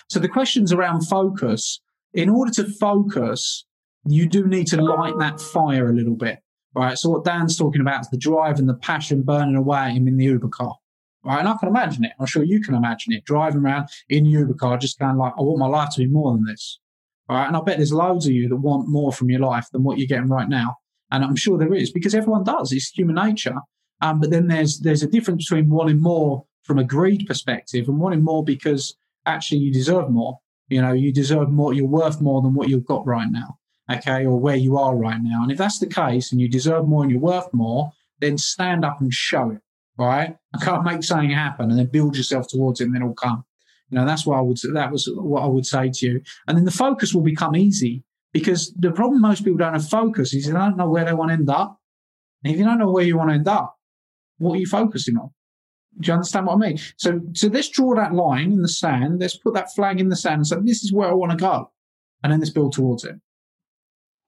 So 0.09 0.19
the 0.19 0.29
questions 0.29 0.73
around 0.73 1.03
focus, 1.03 1.81
in 2.13 2.29
order 2.29 2.51
to 2.53 2.65
focus, 2.65 3.65
you 4.05 4.29
do 4.29 4.47
need 4.47 4.67
to 4.69 4.83
light 4.83 5.19
that 5.19 5.41
fire 5.41 5.89
a 5.89 5.95
little 5.95 6.17
bit, 6.17 6.41
right? 6.75 6.99
So 6.99 7.11
what 7.11 7.25
Dan's 7.25 7.57
talking 7.57 7.81
about 7.81 8.01
is 8.01 8.11
the 8.11 8.17
drive 8.17 8.59
and 8.59 8.69
the 8.69 8.75
passion 8.75 9.23
burning 9.23 9.57
away 9.57 9.79
at 9.79 9.93
him 9.93 10.09
in 10.09 10.17
the 10.17 10.25
Uber 10.25 10.49
car, 10.49 10.75
right? 11.25 11.39
And 11.39 11.49
I 11.49 11.57
can 11.59 11.69
imagine 11.69 12.05
it. 12.05 12.13
I'm 12.19 12.27
sure 12.27 12.43
you 12.43 12.61
can 12.61 12.75
imagine 12.75 13.13
it 13.13 13.25
driving 13.25 13.61
around 13.61 13.89
in 14.09 14.27
Uber 14.27 14.55
car, 14.55 14.77
just 14.77 14.99
going 14.99 15.17
like, 15.17 15.35
I 15.39 15.43
want 15.43 15.59
my 15.59 15.67
life 15.67 15.91
to 15.91 16.01
be 16.01 16.09
more 16.09 16.33
than 16.33 16.45
this, 16.45 16.81
right? 17.29 17.47
And 17.47 17.57
I 17.57 17.61
bet 17.61 17.77
there's 17.77 17.93
loads 17.93 18.27
of 18.27 18.33
you 18.33 18.49
that 18.49 18.57
want 18.57 18.89
more 18.89 19.13
from 19.13 19.31
your 19.31 19.41
life 19.41 19.69
than 19.73 19.85
what 19.85 19.99
you're 19.99 20.09
getting 20.09 20.29
right 20.29 20.49
now. 20.49 20.77
And 21.13 21.25
I'm 21.25 21.37
sure 21.37 21.59
there 21.59 21.75
is 21.75 21.93
because 21.93 22.15
everyone 22.15 22.45
does. 22.45 22.73
It's 22.73 22.89
human 22.89 23.17
nature. 23.17 23.57
Um, 24.01 24.19
but 24.19 24.31
then 24.31 24.49
there's 24.49 24.81
there's 24.81 25.05
a 25.05 25.07
difference 25.07 25.49
between 25.49 25.69
wanting 25.69 26.01
more 26.01 26.45
from 26.65 26.79
a 26.79 26.85
greed 26.85 27.27
perspective 27.27 27.87
and 27.87 28.01
wanting 28.01 28.25
more 28.25 28.43
because 28.43 28.97
actually 29.27 29.59
you 29.59 29.73
deserve 29.73 30.11
more. 30.11 30.39
You 30.69 30.81
know, 30.81 30.93
you 30.93 31.13
deserve 31.13 31.51
more. 31.51 31.75
You're 31.75 31.87
worth 31.87 32.21
more 32.21 32.41
than 32.41 32.55
what 32.55 32.69
you've 32.69 32.87
got 32.87 33.07
right 33.07 33.29
now 33.31 33.59
okay, 33.91 34.25
or 34.25 34.39
where 34.39 34.57
you 34.57 34.77
are 34.77 34.97
right 34.97 35.21
now. 35.21 35.43
And 35.43 35.53
if 35.53 35.59
that's 35.59 35.79
the 35.79 35.87
case 35.87 36.33
and 36.33 36.41
you 36.41 36.49
deserve 36.49 36.87
more 36.87 37.03
and 37.03 37.11
you're 37.11 37.21
worth 37.21 37.53
more, 37.53 37.93
then 38.21 38.39
stand 38.39 38.85
up 38.85 39.01
and 39.01 39.13
show 39.13 39.51
it, 39.51 39.61
right? 39.99 40.37
I 40.55 40.65
can't 40.65 40.85
make 40.85 41.03
something 41.03 41.31
happen 41.31 41.71
and 41.71 41.79
then 41.79 41.87
build 41.87 42.17
yourself 42.17 42.49
towards 42.49 42.81
it 42.81 42.85
and 42.85 42.95
then 42.95 43.03
it'll 43.03 43.15
come. 43.15 43.45
You 43.91 43.99
know, 43.99 44.07
that's 44.07 44.25
what 44.25 44.39
I 44.39 44.41
would 44.41 44.59
that 44.73 44.91
was 44.91 45.11
what 45.15 45.43
I 45.43 45.47
would 45.47 45.67
say 45.67 45.91
to 45.91 46.07
you. 46.07 46.23
And 46.47 46.57
then 46.57 46.65
the 46.65 46.71
focus 46.71 47.13
will 47.13 47.23
become 47.23 47.55
easy 47.55 48.05
because 48.33 48.73
the 48.79 48.91
problem 48.91 49.21
most 49.21 49.45
people 49.45 49.59
don't 49.59 49.75
have 49.75 49.89
focus 49.89 50.33
is 50.33 50.47
they 50.47 50.53
don't 50.53 50.79
know 50.79 50.89
where 50.89 51.05
they 51.05 51.13
want 51.13 51.29
to 51.29 51.35
end 51.35 51.51
up. 51.51 51.79
And 52.43 52.53
if 52.53 52.59
you 52.59 52.65
don't 52.65 52.79
know 52.79 52.91
where 52.91 53.05
you 53.05 53.19
want 53.19 53.31
to 53.31 53.35
end 53.35 53.49
up, 53.49 53.77
what 54.39 54.55
are 54.55 54.59
you 54.59 54.67
focusing 54.67 55.19
on? 55.19 55.31
Do 56.01 56.09
you 56.09 56.15
understand 56.15 56.47
what 56.47 56.55
I 56.55 56.57
mean? 56.57 56.79
So, 56.97 57.21
so 57.35 57.49
let's 57.49 57.69
draw 57.69 57.95
that 57.95 58.15
line 58.15 58.51
in 58.51 58.63
the 58.63 58.69
sand. 58.69 59.21
Let's 59.21 59.37
put 59.37 59.53
that 59.55 59.75
flag 59.75 60.01
in 60.01 60.09
the 60.09 60.17
sand 60.17 60.37
and 60.37 60.47
say, 60.47 60.57
this 60.63 60.83
is 60.83 60.93
where 60.93 61.09
I 61.09 61.13
want 61.13 61.33
to 61.33 61.37
go. 61.37 61.71
And 62.23 62.33
then 62.33 62.41
let's 62.41 62.51
build 62.51 62.73
towards 62.73 63.05
it. 63.05 63.17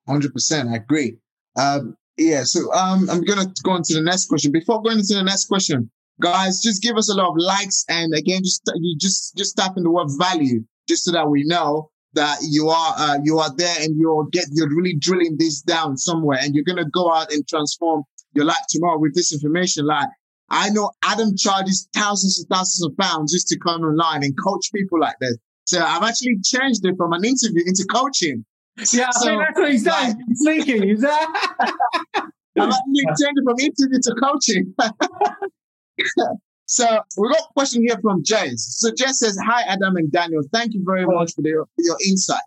100%. 0.09 0.73
I 0.73 0.77
agree. 0.77 1.17
Um, 1.57 1.97
yeah. 2.17 2.43
So 2.45 2.73
um, 2.73 3.09
I'm 3.11 3.23
going 3.23 3.39
to 3.41 3.63
go 3.63 3.73
on 3.73 3.83
to 3.85 3.95
the 3.95 4.03
next 4.03 4.27
question. 4.27 4.53
Before 4.53 4.83
going 4.83 4.99
into 4.99 5.15
the 5.15 5.23
next 5.23 5.47
question, 5.47 5.91
guys, 6.21 6.61
just 6.61 6.83
give 6.83 6.97
us 6.97 7.11
a 7.11 7.15
lot 7.15 7.31
of 7.31 7.35
likes. 7.37 7.85
And 7.89 8.15
again, 8.15 8.43
just, 8.43 8.63
you 8.75 8.97
just, 8.99 9.37
just 9.37 9.57
type 9.57 9.73
in 9.77 9.83
the 9.83 9.91
word 9.91 10.09
value 10.19 10.65
just 10.89 11.05
so 11.05 11.13
that 11.13 11.29
we 11.29 11.45
know 11.45 11.91
that 12.13 12.39
you 12.49 12.69
are, 12.69 12.95
uh, 12.97 13.19
you 13.25 13.39
are 13.39 13.51
there 13.57 13.77
and 13.81 13.99
you're 13.99 14.27
get, 14.31 14.45
you're 14.53 14.69
really 14.69 14.95
drilling 14.95 15.37
this 15.39 15.63
down 15.63 15.97
somewhere 15.97 16.39
and 16.41 16.55
you're 16.55 16.65
going 16.65 16.83
to 16.83 16.91
go 16.91 17.13
out 17.13 17.33
and 17.33 17.47
transform 17.49 18.05
your 18.35 18.45
life 18.45 18.65
tomorrow 18.69 18.99
with 18.99 19.15
this 19.15 19.33
information. 19.33 19.87
Like 19.87 20.09
I 20.51 20.71
know 20.71 20.91
Adam 21.03 21.37
charges 21.37 21.89
thousands 21.95 22.39
and 22.39 22.49
thousands 22.49 22.85
of 22.85 22.97
pounds 22.97 23.33
just 23.33 23.49
to 23.49 23.59
come 23.59 23.83
online 23.83 24.23
and 24.23 24.35
coach 24.41 24.71
people 24.73 25.01
like 25.01 25.17
this. 25.21 25.37
So 25.67 25.81
I've 25.81 26.03
actually 26.03 26.39
changed 26.45 26.85
it 26.85 26.95
from 26.97 27.13
an 27.13 27.25
interview 27.25 27.63
into 27.67 27.85
coaching. 27.91 28.45
Yeah, 28.93 29.11
so, 29.11 29.21
I 29.21 29.31
think 29.31 29.41
that's 29.41 29.59
what 29.59 29.71
he's 29.71 29.85
doing. 29.85 30.25
He's 30.29 30.39
sneaking. 30.41 30.83
He's 30.83 31.05
I'm 31.05 32.71
actually 32.71 33.05
changing 33.21 33.45
from 33.45 33.59
interview 33.61 34.01
to 34.03 34.15
coaching. 34.21 34.75
so 36.67 37.01
we 37.17 37.29
got 37.29 37.41
a 37.41 37.53
question 37.53 37.83
here 37.87 37.99
from 38.01 38.23
Jess. 38.25 38.77
So 38.79 38.91
Jess 38.97 39.21
says, 39.21 39.39
Hi, 39.47 39.63
Adam 39.63 39.97
and 39.97 40.11
Daniel. 40.11 40.43
Thank 40.53 40.75
you 40.75 40.83
very 40.85 41.07
much 41.07 41.35
for 41.35 41.43
your, 41.45 41.67
your 41.79 41.97
insight. 42.07 42.39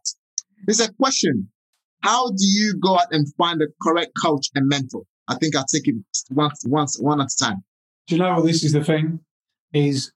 There's 0.65 0.79
a 0.79 0.91
question. 0.93 1.49
How 2.01 2.29
do 2.29 2.45
you 2.45 2.75
go 2.75 2.97
out 2.97 3.07
and 3.11 3.27
find 3.35 3.59
the 3.59 3.67
correct 3.81 4.11
coach 4.21 4.47
and 4.55 4.67
mentor? 4.67 5.03
I 5.27 5.35
think 5.35 5.55
I'll 5.55 5.65
take 5.65 5.87
it 5.87 5.95
once, 6.31 6.63
once, 6.65 6.99
one 6.99 7.19
at 7.19 7.31
a 7.31 7.43
time. 7.43 7.63
Do 8.07 8.15
you 8.15 8.21
know 8.21 8.35
what 8.35 8.45
this 8.45 8.63
is 8.63 8.73
the 8.73 8.83
thing? 8.83 9.19
Is 9.73 10.13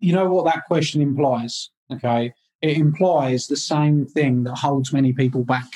you 0.00 0.12
know 0.12 0.30
what 0.30 0.44
that 0.46 0.64
question 0.66 1.00
implies? 1.00 1.70
Okay 1.90 2.34
it 2.62 2.78
implies 2.78 3.48
the 3.48 3.56
same 3.56 4.06
thing 4.06 4.44
that 4.44 4.58
holds 4.58 4.92
many 4.92 5.12
people 5.12 5.44
back. 5.44 5.68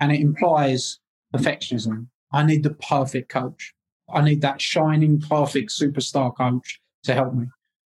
And 0.00 0.10
it 0.10 0.20
implies 0.20 0.98
perfectionism. 1.34 2.08
I 2.32 2.44
need 2.44 2.62
the 2.62 2.74
perfect 2.74 3.28
coach. 3.28 3.74
I 4.12 4.22
need 4.22 4.40
that 4.40 4.60
shining, 4.60 5.20
perfect 5.20 5.70
superstar 5.70 6.34
coach 6.36 6.80
to 7.04 7.14
help 7.14 7.34
me. 7.34 7.46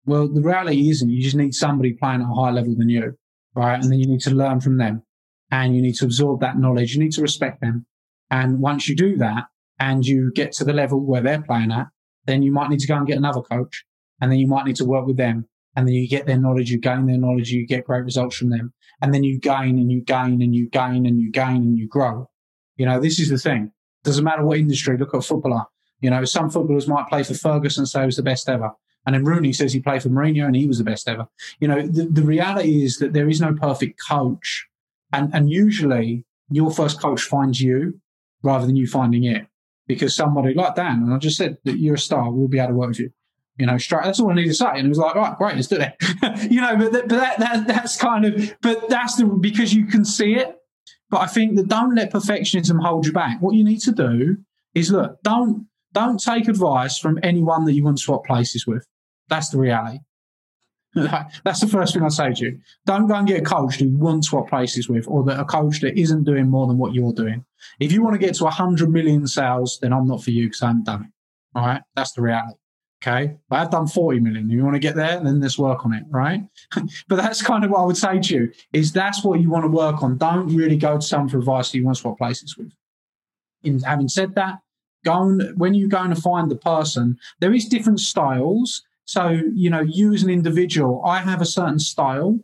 Well, 0.06 0.28
the 0.28 0.42
reality 0.42 0.88
isn't. 0.90 1.08
You 1.08 1.22
just 1.22 1.36
need 1.36 1.54
somebody 1.54 1.92
playing 1.92 2.22
at 2.22 2.30
a 2.30 2.34
higher 2.34 2.52
level 2.52 2.74
than 2.76 2.88
you, 2.88 3.16
right? 3.54 3.74
And 3.74 3.90
then 3.90 3.98
you 4.00 4.06
need 4.06 4.20
to 4.20 4.30
learn 4.30 4.60
from 4.60 4.78
them 4.78 5.02
and 5.50 5.74
you 5.74 5.82
need 5.82 5.94
to 5.96 6.04
absorb 6.04 6.40
that 6.40 6.58
knowledge. 6.58 6.94
You 6.94 7.02
need 7.02 7.12
to 7.12 7.22
respect 7.22 7.60
them. 7.60 7.86
And 8.30 8.60
once 8.60 8.88
you 8.88 8.96
do 8.96 9.16
that 9.18 9.44
and 9.78 10.06
you 10.06 10.32
get 10.32 10.52
to 10.52 10.64
the 10.64 10.72
level 10.72 11.00
where 11.00 11.22
they're 11.22 11.42
playing 11.42 11.72
at, 11.72 11.88
then 12.26 12.42
you 12.42 12.52
might 12.52 12.70
need 12.70 12.80
to 12.80 12.86
go 12.86 12.96
and 12.96 13.06
get 13.06 13.18
another 13.18 13.42
coach 13.42 13.84
and 14.20 14.30
then 14.30 14.38
you 14.38 14.46
might 14.46 14.66
need 14.66 14.76
to 14.76 14.84
work 14.84 15.06
with 15.06 15.16
them 15.16 15.46
and 15.76 15.86
then 15.86 15.94
you 15.94 16.08
get 16.08 16.26
their 16.26 16.38
knowledge, 16.38 16.70
you 16.70 16.78
gain 16.78 17.06
their 17.06 17.18
knowledge, 17.18 17.50
you 17.50 17.66
get 17.66 17.84
great 17.84 18.04
results 18.04 18.36
from 18.36 18.50
them. 18.50 18.72
And 19.02 19.12
then 19.12 19.24
you 19.24 19.38
gain 19.38 19.78
and 19.78 19.90
you 19.90 20.00
gain 20.00 20.40
and 20.40 20.54
you 20.54 20.68
gain 20.68 21.04
and 21.06 21.20
you 21.20 21.30
gain 21.30 21.56
and 21.56 21.78
you 21.78 21.88
grow. 21.88 22.30
You 22.76 22.86
know, 22.86 23.00
this 23.00 23.18
is 23.18 23.28
the 23.28 23.38
thing. 23.38 23.72
Doesn't 24.04 24.24
matter 24.24 24.44
what 24.44 24.58
industry, 24.58 24.96
look 24.96 25.14
at 25.14 25.18
a 25.18 25.22
footballer. 25.22 25.64
You 26.00 26.10
know, 26.10 26.24
some 26.24 26.50
footballers 26.50 26.86
might 26.86 27.08
play 27.08 27.22
for 27.22 27.34
Ferguson 27.34 27.86
say 27.86 28.00
he 28.00 28.06
was 28.06 28.16
the 28.16 28.22
best 28.22 28.48
ever. 28.48 28.70
And 29.06 29.14
then 29.14 29.24
Rooney 29.24 29.52
says 29.52 29.72
he 29.72 29.80
played 29.80 30.02
for 30.02 30.08
Mourinho 30.08 30.46
and 30.46 30.56
he 30.56 30.66
was 30.66 30.78
the 30.78 30.84
best 30.84 31.08
ever. 31.08 31.26
You 31.60 31.68
know, 31.68 31.82
the, 31.82 32.04
the 32.04 32.22
reality 32.22 32.84
is 32.84 32.98
that 32.98 33.12
there 33.12 33.28
is 33.28 33.40
no 33.40 33.54
perfect 33.54 34.00
coach. 34.06 34.66
And, 35.12 35.34
and 35.34 35.50
usually 35.50 36.24
your 36.50 36.70
first 36.70 37.00
coach 37.00 37.22
finds 37.22 37.60
you 37.60 38.00
rather 38.42 38.66
than 38.66 38.76
you 38.76 38.86
finding 38.86 39.24
it 39.24 39.46
because 39.86 40.14
somebody 40.14 40.54
like 40.54 40.74
Dan, 40.74 41.02
and 41.02 41.12
I 41.12 41.18
just 41.18 41.36
said 41.36 41.58
that 41.64 41.78
you're 41.78 41.94
a 41.94 41.98
star, 41.98 42.30
we'll 42.30 42.48
be 42.48 42.58
able 42.58 42.68
to 42.68 42.74
work 42.74 42.88
with 42.88 43.00
you. 43.00 43.10
You 43.56 43.66
know, 43.66 43.78
straight. 43.78 44.04
That's 44.04 44.18
all 44.18 44.30
I 44.30 44.34
need 44.34 44.46
to 44.46 44.54
say. 44.54 44.66
And 44.66 44.82
he 44.82 44.88
was 44.88 44.98
like, 44.98 45.14
right, 45.14 45.36
great, 45.36 45.54
let's 45.54 45.68
do 45.68 45.78
it. 45.78 46.50
you 46.50 46.60
know, 46.60 46.76
but, 46.76 46.92
but 46.92 47.08
that, 47.08 47.38
that 47.38 47.66
that's 47.68 47.96
kind 47.96 48.24
of, 48.24 48.56
but 48.60 48.88
that's 48.88 49.16
the 49.16 49.26
because 49.26 49.72
you 49.72 49.86
can 49.86 50.04
see 50.04 50.34
it. 50.34 50.56
But 51.08 51.20
I 51.20 51.26
think 51.26 51.54
that 51.56 51.68
don't 51.68 51.94
let 51.94 52.12
perfectionism 52.12 52.82
hold 52.82 53.06
you 53.06 53.12
back. 53.12 53.40
What 53.40 53.54
you 53.54 53.62
need 53.62 53.80
to 53.82 53.92
do 53.92 54.38
is 54.74 54.90
look, 54.90 55.22
don't 55.22 55.68
don't 55.92 56.18
take 56.20 56.48
advice 56.48 56.98
from 56.98 57.20
anyone 57.22 57.64
that 57.66 57.74
you 57.74 57.84
want 57.84 57.98
to 57.98 58.02
swap 58.02 58.24
places 58.24 58.66
with. 58.66 58.84
That's 59.28 59.50
the 59.50 59.58
reality. 59.58 60.00
That's 60.94 61.60
the 61.60 61.66
first 61.66 61.94
thing 61.94 62.04
I 62.04 62.08
say 62.08 62.32
to 62.32 62.44
you. 62.44 62.58
Don't 62.86 63.08
go 63.08 63.14
and 63.14 63.26
get 63.26 63.40
a 63.40 63.44
coach 63.44 63.76
who 63.76 63.86
you 63.86 63.98
want 63.98 64.22
to 64.22 64.28
swap 64.28 64.48
places 64.48 64.88
with, 64.88 65.08
or 65.08 65.24
that 65.24 65.40
a 65.40 65.44
coach 65.44 65.80
that 65.80 65.98
isn't 65.98 66.24
doing 66.24 66.48
more 66.48 66.66
than 66.66 66.78
what 66.78 66.94
you're 66.94 67.12
doing. 67.12 67.44
If 67.80 67.90
you 67.90 68.02
want 68.02 68.14
to 68.14 68.24
get 68.24 68.34
to 68.36 68.44
100 68.44 68.90
million 68.90 69.26
sales, 69.26 69.78
then 69.80 69.92
I'm 69.92 70.06
not 70.06 70.22
for 70.22 70.30
you 70.30 70.46
because 70.46 70.62
I 70.62 70.68
haven't 70.68 70.86
done 70.86 71.02
it. 71.02 71.58
All 71.58 71.66
right, 71.66 71.82
that's 71.96 72.12
the 72.12 72.22
reality. 72.22 72.58
Okay, 73.06 73.36
but 73.50 73.56
I've 73.56 73.70
done 73.70 73.86
40 73.86 74.20
million. 74.20 74.46
If 74.46 74.52
you 74.52 74.64
want 74.64 74.76
to 74.76 74.80
get 74.80 74.96
there, 74.96 75.20
then 75.20 75.38
let's 75.38 75.58
work 75.58 75.84
on 75.84 75.92
it, 75.92 76.04
right? 76.08 76.40
but 77.08 77.16
that's 77.16 77.42
kind 77.42 77.62
of 77.62 77.70
what 77.70 77.80
I 77.80 77.84
would 77.84 77.98
say 77.98 78.18
to 78.18 78.34
you 78.34 78.52
is 78.72 78.92
that's 78.92 79.22
what 79.22 79.40
you 79.40 79.50
want 79.50 79.64
to 79.64 79.68
work 79.68 80.02
on. 80.02 80.16
Don't 80.16 80.54
really 80.54 80.78
go 80.78 80.96
to 80.96 81.02
someone 81.02 81.28
for 81.28 81.38
advice 81.38 81.70
that 81.70 81.76
you 81.76 81.84
want 81.84 81.96
to 81.96 82.00
swap 82.00 82.16
places 82.16 82.56
with. 82.56 82.72
In 83.62 83.80
having 83.80 84.08
said 84.08 84.34
that, 84.36 84.60
go 85.04 85.22
and, 85.22 85.58
when 85.58 85.74
you're 85.74 85.88
going 85.88 86.14
to 86.14 86.20
find 86.20 86.50
the 86.50 86.56
person, 86.56 87.18
there 87.40 87.52
is 87.52 87.66
different 87.66 88.00
styles. 88.00 88.82
So, 89.04 89.38
you 89.52 89.68
know, 89.68 89.82
you 89.82 90.14
as 90.14 90.22
an 90.22 90.30
individual, 90.30 91.02
I 91.04 91.18
have 91.18 91.42
a 91.42 91.46
certain 91.46 91.80
style. 91.80 92.38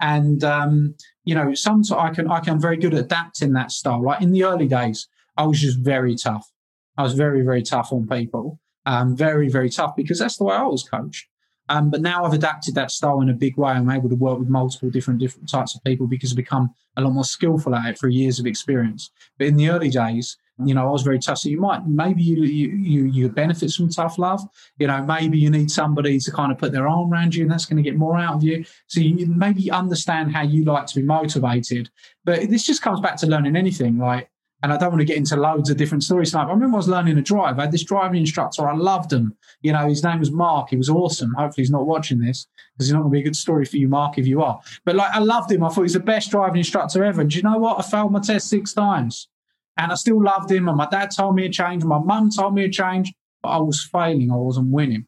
And 0.00 0.42
um, 0.44 0.94
you 1.24 1.34
know, 1.34 1.52
sometimes 1.52 1.92
I 1.92 2.10
can 2.10 2.30
I 2.30 2.40
can 2.40 2.58
very 2.58 2.78
good 2.78 2.94
at 2.94 3.00
adapting 3.00 3.52
that 3.52 3.70
style. 3.70 4.00
Right. 4.00 4.20
In 4.22 4.32
the 4.32 4.44
early 4.44 4.66
days, 4.66 5.08
I 5.36 5.44
was 5.44 5.60
just 5.60 5.78
very 5.78 6.16
tough. 6.16 6.50
I 6.96 7.02
was 7.02 7.12
very, 7.12 7.42
very 7.42 7.62
tough 7.62 7.92
on 7.92 8.06
people 8.06 8.58
um, 8.86 9.16
very, 9.16 9.48
very 9.48 9.68
tough 9.68 9.94
because 9.96 10.18
that's 10.18 10.38
the 10.38 10.44
way 10.44 10.54
I 10.54 10.62
was 10.62 10.82
coached. 10.82 11.26
Um, 11.68 11.90
but 11.90 12.00
now 12.00 12.24
I've 12.24 12.32
adapted 12.32 12.76
that 12.76 12.92
style 12.92 13.20
in 13.20 13.28
a 13.28 13.34
big 13.34 13.56
way. 13.56 13.72
I'm 13.72 13.90
able 13.90 14.08
to 14.08 14.14
work 14.14 14.38
with 14.38 14.48
multiple 14.48 14.88
different 14.88 15.18
different 15.18 15.48
types 15.48 15.74
of 15.74 15.82
people 15.82 16.06
because 16.06 16.30
I've 16.30 16.36
become 16.36 16.70
a 16.96 17.00
lot 17.00 17.12
more 17.12 17.24
skillful 17.24 17.74
at 17.74 17.86
it 17.86 17.98
through 17.98 18.10
years 18.10 18.38
of 18.38 18.46
experience. 18.46 19.10
But 19.36 19.48
in 19.48 19.56
the 19.56 19.70
early 19.70 19.90
days, 19.90 20.36
you 20.64 20.74
know, 20.74 20.86
I 20.86 20.90
was 20.90 21.02
very 21.02 21.18
tough. 21.18 21.38
So 21.38 21.48
you 21.48 21.60
might 21.60 21.86
maybe 21.86 22.22
you 22.22 22.44
you 22.44 23.04
you 23.06 23.28
benefit 23.28 23.72
from 23.72 23.90
tough 23.90 24.16
love. 24.16 24.42
You 24.78 24.86
know, 24.86 25.02
maybe 25.02 25.38
you 25.38 25.50
need 25.50 25.70
somebody 25.70 26.18
to 26.20 26.30
kind 26.30 26.52
of 26.52 26.58
put 26.58 26.72
their 26.72 26.88
arm 26.88 27.12
around 27.12 27.34
you, 27.34 27.42
and 27.42 27.50
that's 27.50 27.66
going 27.66 27.82
to 27.82 27.82
get 27.82 27.98
more 27.98 28.16
out 28.16 28.36
of 28.36 28.44
you. 28.44 28.64
So 28.86 29.00
you 29.00 29.26
maybe 29.26 29.70
understand 29.70 30.32
how 30.32 30.42
you 30.42 30.64
like 30.64 30.86
to 30.86 30.94
be 30.94 31.02
motivated. 31.02 31.90
But 32.24 32.48
this 32.48 32.64
just 32.64 32.80
comes 32.80 33.00
back 33.00 33.16
to 33.16 33.26
learning 33.26 33.56
anything. 33.56 33.98
Like 33.98 34.30
and 34.62 34.72
I 34.72 34.76
don't 34.76 34.90
want 34.90 35.00
to 35.00 35.04
get 35.04 35.16
into 35.16 35.36
loads 35.36 35.70
of 35.70 35.76
different 35.76 36.02
stories. 36.02 36.34
Like 36.34 36.46
I 36.46 36.50
remember 36.50 36.76
I 36.76 36.78
was 36.78 36.88
learning 36.88 37.16
to 37.16 37.22
drive. 37.22 37.58
I 37.58 37.62
had 37.62 37.72
this 37.72 37.84
driving 37.84 38.20
instructor. 38.20 38.68
I 38.68 38.74
loved 38.74 39.12
him. 39.12 39.36
You 39.60 39.72
know, 39.72 39.86
his 39.88 40.02
name 40.02 40.18
was 40.18 40.30
Mark. 40.30 40.70
He 40.70 40.76
was 40.76 40.88
awesome. 40.88 41.34
Hopefully, 41.34 41.62
he's 41.62 41.70
not 41.70 41.86
watching 41.86 42.18
this 42.18 42.46
because 42.74 42.88
it's 42.88 42.92
not 42.92 43.02
going 43.02 43.12
to 43.12 43.16
be 43.16 43.20
a 43.20 43.24
good 43.24 43.36
story 43.36 43.64
for 43.64 43.76
you, 43.76 43.88
Mark, 43.88 44.18
if 44.18 44.26
you 44.26 44.42
are. 44.42 44.60
But 44.84 44.96
like, 44.96 45.12
I 45.12 45.18
loved 45.18 45.52
him. 45.52 45.62
I 45.62 45.68
thought 45.68 45.76
he 45.76 45.82
was 45.82 45.92
the 45.92 46.00
best 46.00 46.30
driving 46.30 46.58
instructor 46.58 47.04
ever. 47.04 47.20
And 47.20 47.30
do 47.30 47.36
you 47.36 47.42
know 47.42 47.58
what? 47.58 47.78
I 47.78 47.82
failed 47.82 48.12
my 48.12 48.20
test 48.20 48.48
six 48.48 48.72
times, 48.72 49.28
and 49.76 49.92
I 49.92 49.94
still 49.94 50.22
loved 50.22 50.50
him. 50.50 50.68
And 50.68 50.76
my 50.76 50.88
dad 50.90 51.10
told 51.14 51.36
me 51.36 51.42
to 51.42 51.50
change. 51.50 51.84
My 51.84 51.98
mum 51.98 52.30
told 52.30 52.54
me 52.54 52.62
to 52.62 52.70
change, 52.70 53.12
but 53.42 53.50
I 53.50 53.58
was 53.58 53.84
failing. 53.84 54.30
I 54.30 54.36
wasn't 54.36 54.68
winning. 54.68 55.06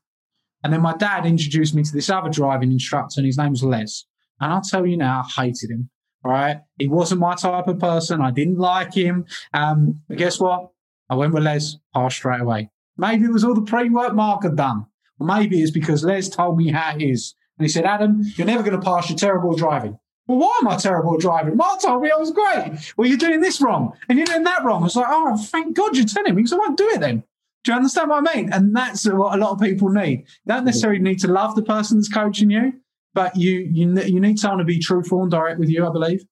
And 0.63 0.73
then 0.73 0.83
my 0.83 0.97
dad 0.97 1.25
introduced 1.25 1.75
me 1.75 1.85
to 1.85 1.93
this 1.93 2.11
other 2.11 2.29
driving 2.29 2.73
instructor, 2.73 3.21
and 3.21 3.27
his 3.27 3.39
name 3.39 3.51
was 3.51 3.63
Les. 3.63 4.05
And 4.41 4.53
I'll 4.53 4.61
tell 4.61 4.87
you 4.87 4.97
now, 4.97 5.25
I 5.25 5.47
hated 5.47 5.71
him. 5.71 5.91
Right, 6.25 6.61
He 6.79 6.89
wasn't 6.89 7.21
my 7.21 7.37
type 7.37 7.69
of 7.69 7.79
person. 7.79 8.21
I 8.21 8.33
didn't 8.33 8.59
like 8.59 8.93
him. 8.93 9.25
Um, 9.55 10.01
but 10.09 10.19
guess 10.19 10.41
what? 10.41 10.71
I 11.09 11.15
went 11.15 11.33
with 11.33 11.45
Les, 11.45 11.77
passed 11.95 12.17
straight 12.17 12.41
away. 12.41 12.71
Maybe 12.97 13.25
it 13.25 13.33
was 13.33 13.45
all 13.45 13.55
the 13.55 13.63
pre-work 13.63 14.15
Mark 14.15 14.43
had 14.43 14.57
done. 14.57 14.87
Or 15.21 15.27
maybe 15.27 15.63
it's 15.63 15.71
because 15.71 16.05
Les 16.05 16.29
told 16.29 16.59
me 16.59 16.71
how 16.71 16.97
it 16.97 17.03
is. 17.03 17.35
And 17.59 17.65
he 17.65 17.69
said, 17.69 17.85
Adam, 17.85 18.23
you're 18.37 18.47
never 18.47 18.63
going 18.63 18.79
to 18.79 18.85
pass. 18.85 19.09
You're 19.09 19.19
terrible 19.19 19.55
driving. 19.55 19.99
Well, 20.27 20.39
why 20.39 20.59
am 20.61 20.69
I 20.69 20.77
terrible 20.77 21.15
at 21.15 21.21
driving? 21.21 21.57
Mark 21.57 21.81
told 21.81 22.03
me 22.03 22.11
I 22.11 22.17
was 22.17 22.31
great. 22.33 22.93
Well, 22.97 23.09
you're 23.09 23.17
doing 23.17 23.41
this 23.41 23.63
wrong 23.63 23.93
and 24.09 24.19
you're 24.19 24.27
doing 24.27 24.45
that 24.45 24.63
wrong. 24.65 24.83
I 24.83 24.85
was 24.85 24.97
like, 24.97 25.07
oh, 25.09 25.37
thank 25.39 25.75
God 25.75 25.97
you're 25.97 26.05
telling 26.05 26.35
me 26.35 26.43
because 26.43 26.53
I 26.53 26.57
won't 26.57 26.77
do 26.77 26.89
it 26.91 27.01
then. 27.01 27.25
Do 27.65 27.73
you 27.73 27.77
understand 27.77 28.11
what 28.11 28.29
I 28.29 28.35
mean? 28.37 28.53
And 28.53 28.77
that's 28.77 29.09
what 29.09 29.35
a 29.35 29.39
lot 29.39 29.53
of 29.53 29.61
people 29.61 29.89
need. 29.89 30.27
You 30.45 30.55
don't 30.55 30.65
necessarily 30.65 31.01
need 31.01 31.21
to 31.21 31.29
love 31.29 31.55
the 31.55 31.63
person 31.63 31.97
that's 31.97 32.09
coaching 32.13 32.51
you, 32.51 32.75
but 33.15 33.37
you 33.37 33.69
you 33.71 34.01
you 34.03 34.21
need 34.21 34.39
someone 34.39 34.59
to 34.59 34.65
be 34.65 34.79
truthful 34.79 35.23
and 35.23 35.31
direct 35.31 35.59
with 35.59 35.69
you, 35.69 35.87
I 35.87 35.91
believe, 35.91 36.25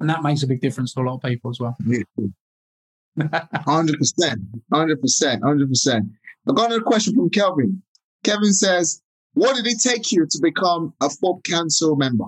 and 0.00 0.08
that 0.08 0.22
makes 0.22 0.42
a 0.42 0.46
big 0.46 0.60
difference 0.60 0.94
to 0.94 1.00
a 1.00 1.02
lot 1.02 1.16
of 1.16 1.22
people 1.22 1.50
as 1.50 1.58
well. 1.60 1.76
Hundred 3.54 3.98
percent, 3.98 4.40
hundred 4.72 5.00
percent, 5.00 5.42
hundred 5.44 5.68
percent. 5.68 6.06
I 6.48 6.52
got 6.52 6.66
another 6.66 6.82
question 6.82 7.14
from 7.14 7.30
Kelvin. 7.30 7.82
Kevin 8.22 8.52
says, 8.52 9.00
"What 9.34 9.56
did 9.56 9.66
it 9.66 9.80
take 9.80 10.10
you 10.12 10.26
to 10.28 10.38
become 10.42 10.94
a 11.00 11.08
Forbes 11.08 11.42
Council 11.48 11.96
member?" 11.96 12.26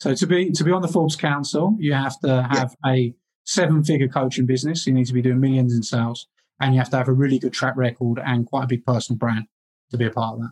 So 0.00 0.14
to 0.14 0.26
be 0.26 0.50
to 0.52 0.64
be 0.64 0.72
on 0.72 0.82
the 0.82 0.88
Forbes 0.88 1.16
Council, 1.16 1.76
you 1.78 1.92
have 1.92 2.18
to 2.20 2.48
have 2.50 2.74
yeah. 2.84 2.92
a 2.92 3.14
seven-figure 3.44 4.08
coaching 4.08 4.46
business. 4.46 4.86
You 4.86 4.92
need 4.92 5.06
to 5.06 5.12
be 5.12 5.22
doing 5.22 5.40
millions 5.40 5.74
in 5.74 5.82
sales, 5.82 6.28
and 6.60 6.74
you 6.74 6.80
have 6.80 6.90
to 6.90 6.96
have 6.96 7.08
a 7.08 7.12
really 7.12 7.38
good 7.38 7.52
track 7.52 7.76
record 7.76 8.20
and 8.24 8.46
quite 8.46 8.64
a 8.64 8.68
big 8.68 8.84
personal 8.84 9.18
brand 9.18 9.46
to 9.90 9.98
be 9.98 10.06
a 10.06 10.10
part 10.10 10.34
of 10.34 10.40
that. 10.40 10.50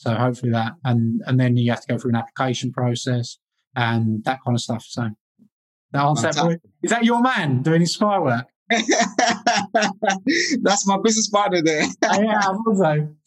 So 0.00 0.14
hopefully 0.14 0.50
that, 0.52 0.72
and 0.82 1.20
and 1.26 1.38
then 1.38 1.58
you 1.58 1.70
have 1.70 1.82
to 1.82 1.88
go 1.88 1.98
through 1.98 2.12
an 2.12 2.16
application 2.16 2.72
process 2.72 3.36
and 3.76 4.24
that 4.24 4.38
kind 4.42 4.56
of 4.56 4.62
stuff. 4.62 4.82
So 4.88 5.10
that 5.92 6.02
answer 6.02 6.32
that 6.32 6.60
is 6.82 6.90
that 6.90 7.04
your 7.04 7.20
man 7.20 7.60
doing 7.60 7.82
his 7.82 7.92
spy 7.92 8.18
work? 8.18 8.46
That's 10.62 10.86
my 10.86 10.96
business 11.04 11.28
partner 11.28 11.60
there. 11.60 11.82
Oh, 12.04 12.22
yeah, 12.22 12.38
I 12.38 12.54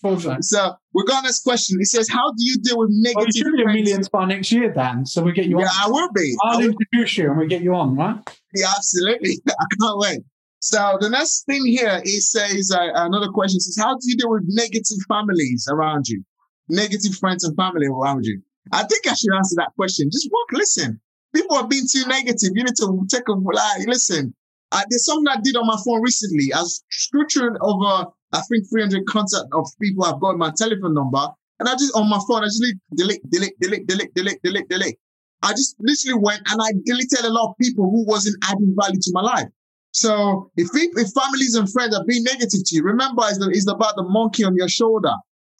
thought 0.01 0.21
so. 0.21 0.37
so. 0.37 0.37
So 0.41 0.73
we 0.95 1.03
got 1.05 1.23
this 1.23 1.43
question. 1.43 1.77
It 1.79 1.85
says, 1.85 2.09
"How 2.09 2.31
do 2.31 2.37
you 2.39 2.57
deal 2.63 2.79
with 2.79 2.89
negative?" 2.91 3.17
Well, 3.17 3.27
you 3.27 3.43
should 3.43 3.53
be 3.53 3.61
a 3.61 3.67
millions 3.67 4.09
by 4.09 4.25
next 4.25 4.51
year, 4.51 4.73
Dan. 4.73 5.05
So 5.05 5.21
we 5.21 5.31
get 5.31 5.45
you 5.45 5.57
on. 5.57 5.61
Yeah, 5.61 5.69
I 5.79 5.89
will 5.89 6.11
be. 6.11 6.35
I'll 6.43 6.57
will 6.57 6.71
introduce 6.71 7.19
you 7.19 7.29
and 7.29 7.37
we 7.37 7.45
get 7.45 7.61
you 7.61 7.75
on, 7.75 7.95
right? 7.95 8.17
Yeah, 8.55 8.71
absolutely. 8.75 9.43
I 9.47 9.65
can't 9.79 9.99
wait. 9.99 10.21
So 10.59 10.97
the 10.99 11.09
next 11.09 11.43
thing 11.45 11.67
here, 11.67 12.01
it 12.03 12.23
says 12.23 12.71
uh, 12.73 12.89
another 12.95 13.27
question 13.27 13.59
says, 13.59 13.77
"How 13.77 13.93
do 13.93 14.01
you 14.05 14.17
deal 14.17 14.31
with 14.31 14.45
negative 14.47 14.97
families 15.07 15.67
around 15.69 16.07
you?" 16.07 16.23
Negative 16.69 17.15
friends 17.15 17.43
and 17.43 17.55
family 17.55 17.87
around 17.87 18.25
you? 18.25 18.41
I 18.71 18.83
think 18.83 19.07
I 19.07 19.13
should 19.13 19.33
answer 19.35 19.55
that 19.57 19.71
question. 19.75 20.09
Just 20.11 20.29
walk, 20.31 20.51
listen. 20.53 20.99
People 21.35 21.57
are 21.57 21.67
being 21.67 21.85
too 21.91 22.05
negative. 22.07 22.51
You 22.53 22.63
need 22.63 22.75
to 22.77 23.05
take 23.09 23.27
a 23.27 23.33
like, 23.33 23.87
listen. 23.87 24.33
Uh, 24.71 24.81
there's 24.89 25.05
something 25.05 25.27
I 25.27 25.39
did 25.43 25.55
on 25.55 25.67
my 25.67 25.77
phone 25.85 26.01
recently. 26.01 26.53
I 26.53 26.61
was 26.61 26.83
structuring 26.91 27.55
over, 27.61 28.09
I 28.31 28.41
think, 28.41 28.69
300 28.69 29.05
contact 29.05 29.45
of 29.53 29.67
people 29.81 30.05
I've 30.05 30.19
got 30.19 30.37
my 30.37 30.51
telephone 30.57 30.93
number. 30.93 31.27
And 31.59 31.69
I 31.69 31.73
just, 31.73 31.95
on 31.95 32.09
my 32.09 32.19
phone, 32.27 32.43
I 32.43 32.47
just 32.47 32.63
delete, 32.95 33.21
delete, 33.29 33.59
delete, 33.59 33.87
delete, 33.87 34.13
delete, 34.15 34.41
delete, 34.43 34.69
delete. 34.69 34.97
I 35.43 35.51
just 35.51 35.75
literally 35.79 36.19
went 36.23 36.41
and 36.49 36.61
I 36.61 36.71
deleted 36.85 37.25
a 37.25 37.29
lot 37.29 37.49
of 37.51 37.55
people 37.61 37.83
who 37.85 38.05
wasn't 38.07 38.43
adding 38.45 38.73
value 38.79 38.99
to 38.99 39.11
my 39.13 39.21
life. 39.21 39.47
So 39.91 40.49
if, 40.57 40.69
if 40.73 41.11
families 41.13 41.53
and 41.53 41.71
friends 41.71 41.95
are 41.95 42.03
being 42.05 42.23
negative 42.23 42.61
to 42.65 42.75
you, 42.75 42.83
remember 42.83 43.21
it's, 43.27 43.37
the, 43.37 43.49
it's 43.49 43.69
about 43.69 43.95
the 43.95 44.03
monkey 44.03 44.43
on 44.43 44.55
your 44.55 44.69
shoulder. 44.69 45.13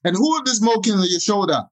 And 0.04 0.16
who 0.16 0.36
are 0.36 0.44
the 0.44 0.52
smoking 0.52 0.94
on 0.94 1.08
your 1.10 1.20
shoulder? 1.20 1.64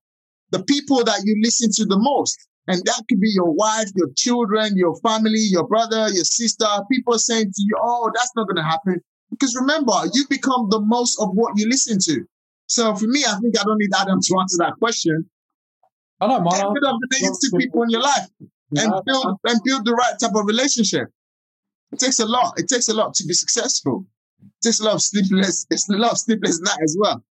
The 0.51 0.63
people 0.63 1.03
that 1.03 1.21
you 1.25 1.35
listen 1.41 1.69
to 1.75 1.85
the 1.85 1.97
most. 1.97 2.37
And 2.67 2.81
that 2.85 3.03
could 3.09 3.19
be 3.19 3.31
your 3.33 3.51
wife, 3.51 3.89
your 3.95 4.09
children, 4.15 4.77
your 4.77 4.95
family, 5.01 5.39
your 5.39 5.67
brother, 5.67 6.07
your 6.09 6.23
sister. 6.23 6.65
People 6.91 7.17
saying 7.17 7.47
to 7.47 7.61
you, 7.61 7.75
oh, 7.81 8.11
that's 8.13 8.31
not 8.35 8.47
going 8.47 8.57
to 8.57 8.63
happen. 8.63 9.01
Because 9.31 9.55
remember, 9.59 9.93
you 10.13 10.25
become 10.29 10.67
the 10.69 10.79
most 10.79 11.19
of 11.19 11.29
what 11.33 11.53
you 11.57 11.67
listen 11.67 11.97
to. 12.03 12.25
So 12.67 12.95
for 12.95 13.07
me, 13.07 13.23
I 13.25 13.37
think 13.41 13.59
I 13.59 13.63
don't 13.63 13.77
need 13.77 13.89
Adam 13.97 14.19
to 14.21 14.39
answer 14.39 14.57
that 14.59 14.73
question. 14.79 15.29
I 16.21 16.27
don't 16.27 16.43
mind. 16.43 16.61
Get 16.61 16.67
rid 16.67 16.83
of 16.83 16.99
the 17.01 17.07
negative 17.11 17.59
people 17.59 17.83
in 17.83 17.89
your 17.89 18.01
life 18.01 18.27
and 18.77 18.93
build 19.05 19.39
and 19.45 19.59
build 19.65 19.85
the 19.85 19.93
right 19.93 20.13
type 20.19 20.35
of 20.35 20.45
relationship. 20.45 21.07
It 21.91 21.99
takes 21.99 22.19
a 22.19 22.25
lot. 22.25 22.53
It 22.57 22.69
takes 22.69 22.87
a 22.87 22.93
lot 22.93 23.13
to 23.15 23.25
be 23.25 23.33
successful. 23.33 24.05
It 24.41 24.67
takes 24.67 24.79
a 24.79 24.83
lot 24.83 24.93
of 24.93 25.01
sleepless. 25.01 25.65
It's 25.69 25.89
a 25.89 25.93
lot 25.93 26.11
of 26.11 26.17
sleepless 26.19 26.61
night 26.61 26.77
as 26.83 26.95
well. 26.97 27.23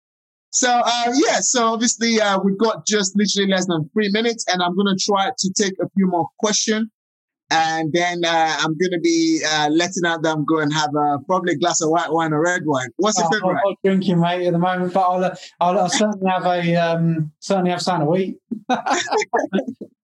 So 0.50 0.68
uh, 0.68 1.12
yeah, 1.14 1.38
so 1.40 1.68
obviously 1.68 2.20
uh, 2.20 2.40
we've 2.42 2.58
got 2.58 2.84
just 2.84 3.16
literally 3.16 3.48
less 3.50 3.66
than 3.66 3.88
three 3.92 4.10
minutes, 4.10 4.44
and 4.48 4.60
I'm 4.62 4.76
gonna 4.76 4.96
try 5.00 5.30
to 5.36 5.52
take 5.56 5.74
a 5.80 5.88
few 5.94 6.08
more 6.08 6.26
questions, 6.40 6.88
and 7.50 7.92
then 7.92 8.24
uh, 8.24 8.56
I'm 8.58 8.76
gonna 8.76 9.00
be 9.00 9.42
uh, 9.48 9.68
letting 9.70 10.04
out 10.04 10.22
them 10.22 10.44
go 10.44 10.58
and 10.58 10.72
have 10.72 10.90
a, 10.96 11.18
probably 11.26 11.52
a 11.52 11.56
glass 11.56 11.80
of 11.80 11.90
white 11.90 12.10
wine 12.10 12.32
or 12.32 12.42
red 12.42 12.62
wine. 12.64 12.88
What's 12.96 13.18
your 13.18 13.28
oh, 13.28 13.30
favorite? 13.30 13.48
I'm 13.48 13.62
not 13.64 13.76
drinking, 13.84 14.20
mate, 14.20 14.46
at 14.46 14.52
the 14.52 14.58
moment, 14.58 14.92
but 14.92 15.00
I'll, 15.00 15.24
uh, 15.24 15.36
I'll, 15.60 15.78
I'll 15.78 15.88
certainly 15.88 16.28
have 16.28 16.44
a 16.44 16.76
um, 16.76 17.30
certainly 17.38 17.70
have 17.70 17.82
something 17.82 18.12
to 18.12 18.20
eat. 18.20 18.38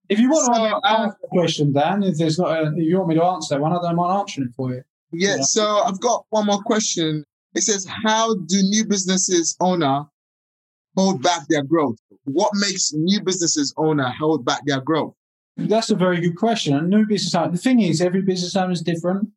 if 0.09 0.20
you 0.20 0.30
want 0.30 0.54
so, 0.54 0.80
to 0.80 0.88
answer 0.88 1.16
the 1.22 1.28
question, 1.28 1.72
Dan, 1.72 2.04
if 2.04 2.18
there's 2.18 2.38
not, 2.38 2.56
a, 2.56 2.68
if 2.68 2.85
you 2.85 2.98
want 2.98 3.09
me 3.09 3.14
to 3.16 3.24
answer 3.24 3.61
one, 3.61 3.72
I 3.72 3.82
don't 3.82 3.96
mind 3.96 4.16
answering 4.16 4.48
it 4.48 4.54
for 4.54 4.72
you. 4.72 4.85
Yeah, 5.11 5.37
yeah. 5.37 5.42
So 5.42 5.82
I've 5.85 6.00
got 6.00 6.24
one 6.30 6.46
more 6.46 6.62
question. 6.62 7.24
It 7.56 7.62
says, 7.62 7.85
"How 8.04 8.35
do 8.35 8.62
new 8.62 8.87
businesses 8.87 9.56
owner 9.61 10.04
hold 10.96 11.22
back 11.22 11.46
their 11.48 11.62
growth? 11.62 11.98
What 12.24 12.50
makes 12.54 12.92
new 12.92 13.22
businesses 13.22 13.72
owner 13.76 14.09
hold 14.18 14.44
back 14.44 14.62
their 14.66 14.80
growth? 14.80 15.14
That's 15.56 15.90
a 15.90 15.94
very 15.94 16.20
good 16.20 16.37
question. 16.37 16.74
A 16.76 16.82
new 16.82 17.06
business 17.06 17.35
owner, 17.35 17.52
the 17.52 17.59
thing 17.59 17.80
is, 17.80 18.00
every 18.00 18.22
business 18.22 18.56
owner 18.56 18.72
is 18.72 18.82
different, 18.82 19.28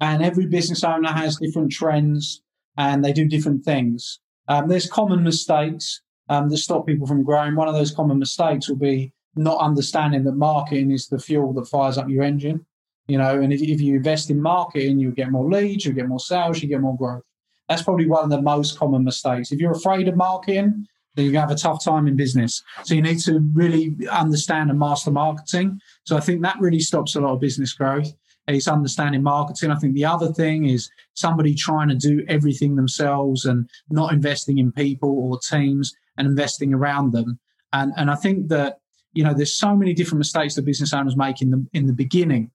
and 0.00 0.22
every 0.22 0.46
business 0.46 0.84
owner 0.84 1.12
has 1.12 1.36
different 1.36 1.70
trends, 1.72 2.42
and 2.76 3.04
they 3.04 3.12
do 3.12 3.28
different 3.28 3.64
things. 3.64 4.20
Um, 4.48 4.68
there's 4.68 4.88
common 4.88 5.22
mistakes 5.22 6.00
um, 6.28 6.48
that 6.48 6.56
stop 6.58 6.86
people 6.86 7.06
from 7.06 7.24
growing. 7.24 7.56
One 7.56 7.68
of 7.68 7.74
those 7.74 7.90
common 7.90 8.18
mistakes 8.18 8.68
will 8.68 8.76
be 8.76 9.12
not 9.36 9.60
understanding 9.60 10.24
that 10.24 10.32
marketing 10.32 10.90
is 10.90 11.08
the 11.08 11.18
fuel 11.18 11.52
that 11.54 11.68
fires 11.68 11.98
up 11.98 12.08
your 12.08 12.22
engine. 12.22 12.64
You 13.06 13.18
know, 13.18 13.40
and 13.40 13.52
if, 13.52 13.60
if 13.60 13.80
you 13.80 13.96
invest 13.96 14.30
in 14.30 14.40
marketing, 14.40 14.98
you 14.98 15.10
get 15.10 15.30
more 15.30 15.50
leads, 15.50 15.84
you 15.84 15.92
get 15.92 16.08
more 16.08 16.20
sales, 16.20 16.62
you 16.62 16.68
get 16.68 16.80
more 16.80 16.96
growth. 16.96 17.24
That's 17.70 17.82
probably 17.82 18.06
one 18.06 18.24
of 18.24 18.30
the 18.30 18.42
most 18.42 18.76
common 18.78 19.04
mistakes. 19.04 19.52
If 19.52 19.60
you're 19.60 19.72
afraid 19.72 20.08
of 20.08 20.16
marketing, 20.16 20.86
then 21.14 21.24
you 21.24 21.38
have 21.38 21.52
a 21.52 21.54
tough 21.54 21.82
time 21.82 22.06
in 22.08 22.16
business. 22.16 22.62
So 22.84 22.94
you 22.94 23.00
need 23.00 23.20
to 23.20 23.38
really 23.54 23.96
understand 24.10 24.70
and 24.70 24.78
master 24.78 25.12
marketing. 25.12 25.80
So 26.04 26.16
I 26.16 26.20
think 26.20 26.42
that 26.42 26.56
really 26.60 26.80
stops 26.80 27.14
a 27.14 27.20
lot 27.20 27.32
of 27.32 27.40
business 27.40 27.72
growth. 27.72 28.12
Is 28.48 28.66
understanding 28.66 29.22
marketing. 29.22 29.70
I 29.70 29.76
think 29.76 29.94
the 29.94 30.06
other 30.06 30.32
thing 30.32 30.64
is 30.64 30.90
somebody 31.14 31.54
trying 31.54 31.88
to 31.88 31.94
do 31.94 32.24
everything 32.26 32.74
themselves 32.74 33.44
and 33.44 33.70
not 33.90 34.12
investing 34.12 34.58
in 34.58 34.72
people 34.72 35.08
or 35.08 35.38
teams 35.38 35.94
and 36.16 36.26
investing 36.26 36.74
around 36.74 37.12
them. 37.12 37.38
And 37.72 37.92
and 37.96 38.10
I 38.10 38.16
think 38.16 38.48
that 38.48 38.78
you 39.12 39.22
know 39.22 39.34
there's 39.34 39.56
so 39.56 39.76
many 39.76 39.94
different 39.94 40.18
mistakes 40.18 40.56
that 40.56 40.64
business 40.64 40.92
owners 40.92 41.16
make 41.16 41.40
in 41.40 41.50
the 41.50 41.64
in 41.72 41.86
the 41.86 41.92
beginning. 41.92 42.50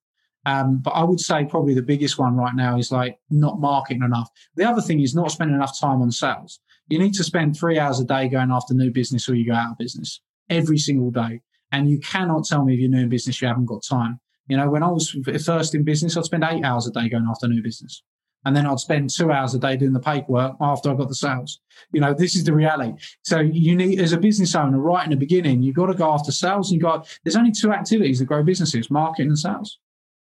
Um, 0.46 0.78
but 0.78 0.92
I 0.92 1.04
would 1.04 1.20
say 1.20 1.46
probably 1.46 1.74
the 1.74 1.82
biggest 1.82 2.20
one 2.20 2.36
right 2.36 2.54
now 2.56 2.78
is 2.78 2.92
like 2.92 3.18
not 3.30 3.60
marketing 3.60 4.04
enough. 4.04 4.30
The 4.56 4.64
other 4.64 4.82
thing 4.82 5.02
is 5.02 5.16
not 5.16 5.32
spending 5.32 5.56
enough 5.56 5.80
time 5.80 6.02
on 6.02 6.12
sales. 6.12 6.60
You 6.88 7.00
need 7.00 7.16
to 7.16 7.24
spend 7.24 7.58
three 7.58 7.80
hours 7.80 8.00
a 8.00 8.06
day 8.06 8.28
going 8.28 8.52
after 8.52 8.74
new 8.74 8.92
business 8.92 9.28
or 9.28 9.34
you 9.34 9.48
go 9.48 9.56
out 9.56 9.72
of 9.72 9.78
business 9.78 10.22
every 10.50 10.78
single 10.78 11.10
day. 11.10 11.42
And 11.72 11.90
you 11.90 12.00
cannot 12.00 12.46
tell 12.46 12.64
me 12.64 12.76
if 12.76 12.80
you're 12.80 12.90
new 12.90 13.02
in 13.02 13.10
business, 13.10 13.42
you 13.42 13.48
haven't 13.48 13.66
got 13.66 13.84
time. 13.84 14.20
You 14.48 14.58
know, 14.58 14.70
when 14.70 14.84
I 14.84 14.90
was 14.90 15.18
first 15.44 15.74
in 15.74 15.84
business, 15.84 16.16
I'd 16.16 16.26
spend 16.26 16.44
eight 16.44 16.64
hours 16.64 16.86
a 16.86 16.92
day 16.92 17.10
going 17.10 17.26
after 17.28 17.48
new 17.48 17.64
business. 17.64 18.04
And 18.46 18.56
then 18.56 18.68
I'd 18.68 18.80
spend 18.80 19.10
two 19.10 19.32
hours 19.32 19.56
a 19.56 19.60
day 19.60 19.76
doing 19.76 19.94
the 19.94 20.00
paperwork 20.00 20.56
after 20.62 20.92
I 20.92 20.94
got 20.94 21.08
the 21.08 21.16
sales. 21.16 21.60
You 21.92 22.02
know, 22.02 22.14
this 22.14 22.36
is 22.36 22.44
the 22.44 22.54
reality. 22.54 22.94
So 23.24 23.40
you 23.40 23.76
need, 23.76 24.00
as 24.00 24.14
a 24.14 24.20
business 24.20 24.54
owner, 24.54 24.78
right 24.78 25.04
in 25.04 25.10
the 25.10 25.18
beginning, 25.18 25.64
you've 25.64 25.76
got 25.76 25.88
to 25.88 25.96
go 25.96 26.12
after 26.12 26.32
sales. 26.32 26.70
And 26.70 26.80
you 26.80 26.84
got, 26.84 27.10
there's 27.24 27.36
only 27.36 27.52
two 27.52 27.72
activities 27.72 28.20
that 28.20 28.26
grow 28.26 28.44
businesses, 28.44 28.92
marketing 28.92 29.30
and 29.30 29.40
sales. 29.40 29.80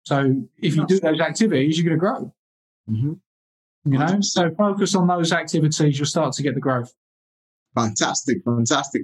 So 0.06 0.44
if 0.60 0.76
you 0.76 0.86
do 0.86 1.00
those 1.00 1.20
activities, 1.20 1.78
you're 1.78 1.86
going 1.86 1.98
to 1.98 2.00
grow. 2.00 2.34
Mm-hmm. 2.90 3.92
You 3.92 4.00
know, 4.00 4.22
so 4.22 4.50
focus 4.56 4.96
on 4.96 5.08
those 5.08 5.32
activities, 5.32 5.98
you'll 5.98 6.08
start 6.08 6.34
to 6.34 6.44
get 6.44 6.56
the 6.56 6.62
growth. 6.62 6.94
Fantastic, 7.76 8.38
fantastic. 8.44 9.02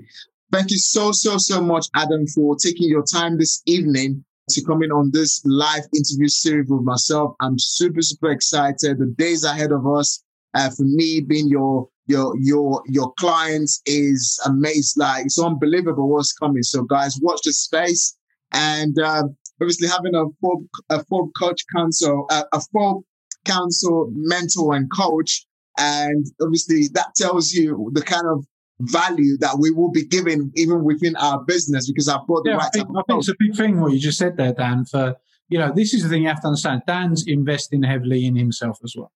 Thank 0.52 0.72
you 0.72 0.78
so, 0.78 1.12
so, 1.12 1.38
so 1.38 1.62
much, 1.62 1.88
Adam, 1.96 2.26
for 2.28 2.56
taking 2.56 2.90
your 2.90 3.04
time 3.04 3.38
this 3.38 3.62
evening 3.66 4.24
to 4.50 4.64
come 4.64 4.84
in 4.84 4.92
on 4.92 5.12
this 5.14 5.42
live 5.46 5.84
interview 5.96 6.28
series 6.28 6.70
with 6.70 6.82
myself. 6.82 7.36
I'm 7.40 7.58
super, 7.58 8.02
super 8.02 8.32
excited. 8.32 9.00
The 9.00 9.14
days 9.18 9.44
ahead 9.44 9.72
of 9.72 9.88
us, 9.88 10.24
uh, 10.54 10.70
for 10.70 10.84
me, 10.84 11.22
being 11.22 11.48
your 11.48 11.88
your 12.08 12.36
your 12.38 12.84
your 12.88 13.14
clients 13.14 13.82
is 13.86 14.40
amazed. 14.46 14.98
Like 14.98 15.26
it's 15.26 15.40
unbelievable 15.40 16.10
what's 16.10 16.34
coming. 16.34 16.64
So, 16.64 16.84
guys, 16.84 17.18
watch 17.22 17.40
the 17.46 17.54
space. 17.54 18.18
And 18.52 19.00
uh, 19.00 19.24
obviously, 19.62 19.88
having 19.88 20.16
a 20.16 20.26
full 20.42 20.66
a 20.90 21.04
full 21.06 21.30
coach 21.40 21.62
council, 21.76 22.28
a 22.30 22.62
full 22.72 23.06
counsel, 23.46 24.12
mentor, 24.14 24.76
and 24.76 24.90
coach, 24.92 25.46
and 25.78 26.26
obviously 26.42 26.90
that 26.94 27.16
tells 27.16 27.52
you 27.52 27.90
the 27.94 28.02
kind 28.02 28.26
of 28.28 28.46
value 28.82 29.38
that 29.38 29.58
we 29.60 29.72
will 29.72 29.92
be 29.92 30.06
giving 30.06 30.52
even 30.56 30.84
within 30.84 31.16
our 31.18 31.44
business 31.44 31.90
because 31.90 32.08
I've 32.08 32.26
got 32.28 32.44
the 32.44 32.52
yeah, 32.52 32.56
right 32.56 32.66
I 32.66 32.70
think, 32.70 32.90
I 32.90 33.02
think 33.08 33.20
it's 33.20 33.30
a 33.30 33.36
big 33.38 33.56
thing 33.56 33.80
what 33.80 33.92
you 33.92 34.00
just 34.00 34.18
said 34.18 34.38
there, 34.38 34.54
Dan. 34.54 34.86
For 34.86 35.16
you 35.50 35.60
know, 35.60 35.72
this 35.76 35.94
is 35.94 36.04
the 36.04 36.10
thing 36.10 36.24
you 36.24 36.30
have 36.30 36.42
to 36.42 36.48
understand. 36.48 36.82
Dan's 36.88 37.26
investing 37.28 37.84
heavily 37.84 38.26
in 38.26 38.36
himself 38.36 38.80
as 38.84 38.96
well. 38.98 39.12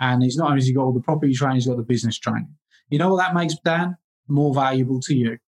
And 0.00 0.22
he's 0.22 0.36
not 0.36 0.48
only 0.48 0.58
has 0.58 0.66
he 0.66 0.74
got 0.74 0.82
all 0.82 0.92
the 0.92 1.00
property 1.00 1.32
training, 1.32 1.56
he's 1.56 1.66
got 1.66 1.76
the 1.76 1.82
business 1.82 2.18
training. 2.18 2.54
You 2.90 2.98
know 2.98 3.10
what 3.10 3.18
that 3.18 3.34
makes 3.34 3.54
Dan 3.64 3.96
more 4.28 4.52
valuable 4.52 5.00
to 5.02 5.14
you? 5.14 5.38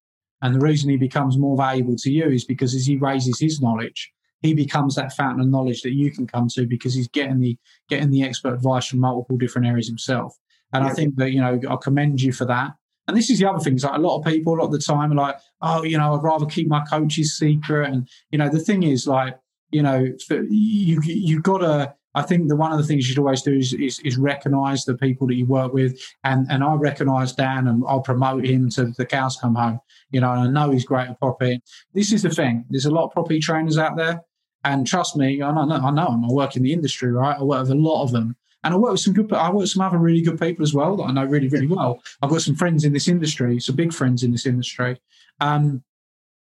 And 0.40 0.54
the 0.54 0.60
reason 0.60 0.90
he 0.90 0.96
becomes 0.96 1.36
more 1.36 1.56
valuable 1.56 1.96
to 1.96 2.10
you 2.10 2.26
is 2.26 2.44
because 2.44 2.74
as 2.74 2.86
he 2.86 2.96
raises 2.96 3.40
his 3.40 3.60
knowledge, 3.60 4.12
he 4.42 4.54
becomes 4.54 4.94
that 4.94 5.12
fountain 5.12 5.40
of 5.40 5.48
knowledge 5.48 5.82
that 5.82 5.94
you 5.94 6.10
can 6.10 6.26
come 6.26 6.48
to 6.48 6.66
because 6.66 6.94
he's 6.94 7.08
getting 7.08 7.40
the 7.40 7.56
getting 7.88 8.10
the 8.10 8.22
expert 8.22 8.54
advice 8.54 8.86
from 8.86 9.00
multiple 9.00 9.36
different 9.36 9.66
areas 9.66 9.88
himself. 9.88 10.36
And 10.72 10.84
yeah. 10.84 10.90
I 10.90 10.94
think 10.94 11.16
that, 11.16 11.32
you 11.32 11.40
know, 11.40 11.60
I 11.68 11.76
commend 11.82 12.20
you 12.20 12.32
for 12.32 12.44
that. 12.44 12.72
And 13.06 13.16
this 13.16 13.30
is 13.30 13.38
the 13.38 13.48
other 13.48 13.58
thing. 13.58 13.74
Is 13.74 13.84
like 13.84 13.96
a 13.96 14.02
lot 14.02 14.18
of 14.18 14.26
people, 14.26 14.54
a 14.54 14.58
lot 14.58 14.66
of 14.66 14.72
the 14.72 14.78
time, 14.78 15.12
are 15.12 15.16
like, 15.16 15.36
oh, 15.62 15.82
you 15.82 15.96
know, 15.96 16.14
I'd 16.14 16.22
rather 16.22 16.44
keep 16.44 16.68
my 16.68 16.84
coach's 16.84 17.38
secret. 17.38 17.90
And 17.90 18.06
you 18.30 18.38
know, 18.38 18.50
the 18.50 18.60
thing 18.60 18.82
is, 18.82 19.06
like, 19.06 19.38
you 19.70 19.82
know, 19.82 20.06
you 20.30 21.00
you 21.02 21.40
got 21.40 21.58
to. 21.58 21.94
I 22.14 22.22
think 22.22 22.48
that 22.48 22.56
one 22.56 22.72
of 22.72 22.78
the 22.78 22.84
things 22.84 23.06
you 23.06 23.14
should 23.14 23.20
always 23.20 23.42
do 23.42 23.52
is, 23.52 23.74
is, 23.74 24.00
is 24.00 24.16
recognise 24.16 24.84
the 24.84 24.96
people 24.96 25.26
that 25.28 25.36
you 25.36 25.46
work 25.46 25.72
with, 25.72 25.98
and 26.24 26.46
and 26.50 26.62
I 26.62 26.74
recognise 26.74 27.32
Dan, 27.32 27.66
and 27.66 27.82
I'll 27.88 28.00
promote 28.00 28.44
him 28.44 28.68
to 28.70 28.86
the 28.86 29.06
cows 29.06 29.36
come 29.36 29.54
home. 29.54 29.80
You 30.10 30.20
know, 30.20 30.32
and 30.32 30.40
I 30.40 30.46
know 30.48 30.70
he's 30.70 30.84
great 30.84 31.08
at 31.08 31.18
property. 31.18 31.62
This 31.94 32.12
is 32.12 32.22
the 32.22 32.30
thing. 32.30 32.66
There's 32.68 32.86
a 32.86 32.90
lot 32.90 33.06
of 33.06 33.12
property 33.12 33.40
trainers 33.40 33.78
out 33.78 33.96
there, 33.96 34.20
and 34.64 34.86
trust 34.86 35.16
me, 35.16 35.42
I 35.42 35.52
know, 35.52 35.70
I 35.70 35.90
know 35.90 36.10
them. 36.10 36.24
I 36.24 36.32
work 36.32 36.56
in 36.56 36.62
the 36.62 36.72
industry, 36.72 37.10
right? 37.12 37.36
I 37.38 37.42
work 37.42 37.62
with 37.62 37.70
a 37.70 37.74
lot 37.74 38.02
of 38.02 38.12
them, 38.12 38.36
and 38.64 38.74
I 38.74 38.76
work 38.76 38.92
with 38.92 39.00
some 39.00 39.14
good, 39.14 39.32
I 39.32 39.48
work 39.50 39.60
with 39.60 39.70
some 39.70 39.82
other 39.82 39.98
really 39.98 40.22
good 40.22 40.40
people 40.40 40.62
as 40.62 40.74
well 40.74 40.96
that 40.96 41.04
I 41.04 41.12
know 41.12 41.24
really, 41.24 41.48
really 41.48 41.66
well. 41.66 42.02
I've 42.22 42.30
got 42.30 42.42
some 42.42 42.56
friends 42.56 42.84
in 42.84 42.92
this 42.92 43.08
industry, 43.08 43.60
some 43.60 43.76
big 43.76 43.92
friends 43.92 44.22
in 44.22 44.32
this 44.32 44.46
industry. 44.46 45.00
Um, 45.40 45.82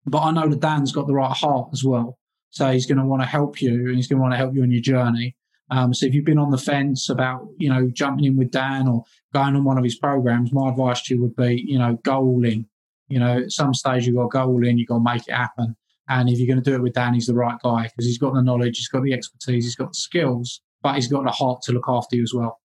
but 0.06 0.22
I 0.22 0.32
know 0.32 0.48
that 0.48 0.60
Dan's 0.60 0.92
got 0.92 1.08
the 1.08 1.14
right 1.14 1.32
heart 1.32 1.70
as 1.72 1.84
well. 1.84 2.18
So 2.50 2.72
he's 2.72 2.86
going 2.86 2.98
to 2.98 3.06
want 3.06 3.22
to 3.22 3.28
help 3.28 3.62
you 3.62 3.88
and 3.88 3.96
he's 3.96 4.08
going 4.08 4.18
to 4.18 4.22
want 4.22 4.34
to 4.34 4.38
help 4.38 4.54
you 4.54 4.62
on 4.62 4.72
your 4.72 4.82
journey. 4.82 5.36
Um, 5.72 5.94
so 5.94 6.06
if 6.06 6.14
you've 6.14 6.26
been 6.26 6.38
on 6.38 6.52
the 6.52 6.58
fence 6.58 7.10
about, 7.10 7.48
you 7.58 7.70
know, 7.70 7.90
jumping 7.92 8.26
in 8.26 8.38
with 8.38 8.52
Dan 8.52 8.88
or 8.88 9.06
going 9.34 9.56
on 9.56 9.64
one 9.64 9.78
of 9.78 9.84
his 9.84 9.98
programs, 9.98 10.54
my 10.54 10.70
advice 10.70 11.02
to 11.04 11.16
you 11.16 11.22
would 11.22 11.36
be, 11.36 11.64
you 11.66 11.80
know, 11.80 11.98
go 12.04 12.18
all 12.18 12.46
in. 12.46 12.68
You 13.08 13.20
know, 13.20 13.40
at 13.40 13.52
some 13.52 13.74
stage 13.74 14.06
you've 14.06 14.16
got 14.16 14.24
to 14.24 14.30
go 14.30 14.46
all 14.46 14.68
in, 14.68 14.78
you've 14.78 14.90
got 14.90 14.98
to 14.98 15.04
make 15.04 15.28
it 15.28 15.34
happen. 15.34 15.76
And 16.10 16.30
if 16.30 16.38
you're 16.38 16.48
going 16.48 16.64
to 16.64 16.70
do 16.70 16.76
it 16.76 16.82
with 16.82 16.94
Dan, 16.94 17.14
he's 17.14 17.28
the 17.28 17.34
right 17.34 17.58
guy 17.64 17.84
because 17.84 18.06
he's 18.06 18.18
got 18.18 18.34
the 18.34 18.42
knowledge, 18.42 18.78
he's 18.78 18.90
got 18.90 19.04
the 19.04 19.14
expertise, 19.14 19.64
he's 19.64 19.76
got 19.76 19.92
the 19.92 19.98
skills 19.98 20.62
but 20.84 20.96
he's 20.96 21.08
got 21.08 21.24
the 21.24 21.32
heart 21.32 21.62
to 21.64 21.72
look 21.72 21.86
after 21.88 22.18
you 22.18 22.24
as 22.24 22.34
well. 22.34 22.60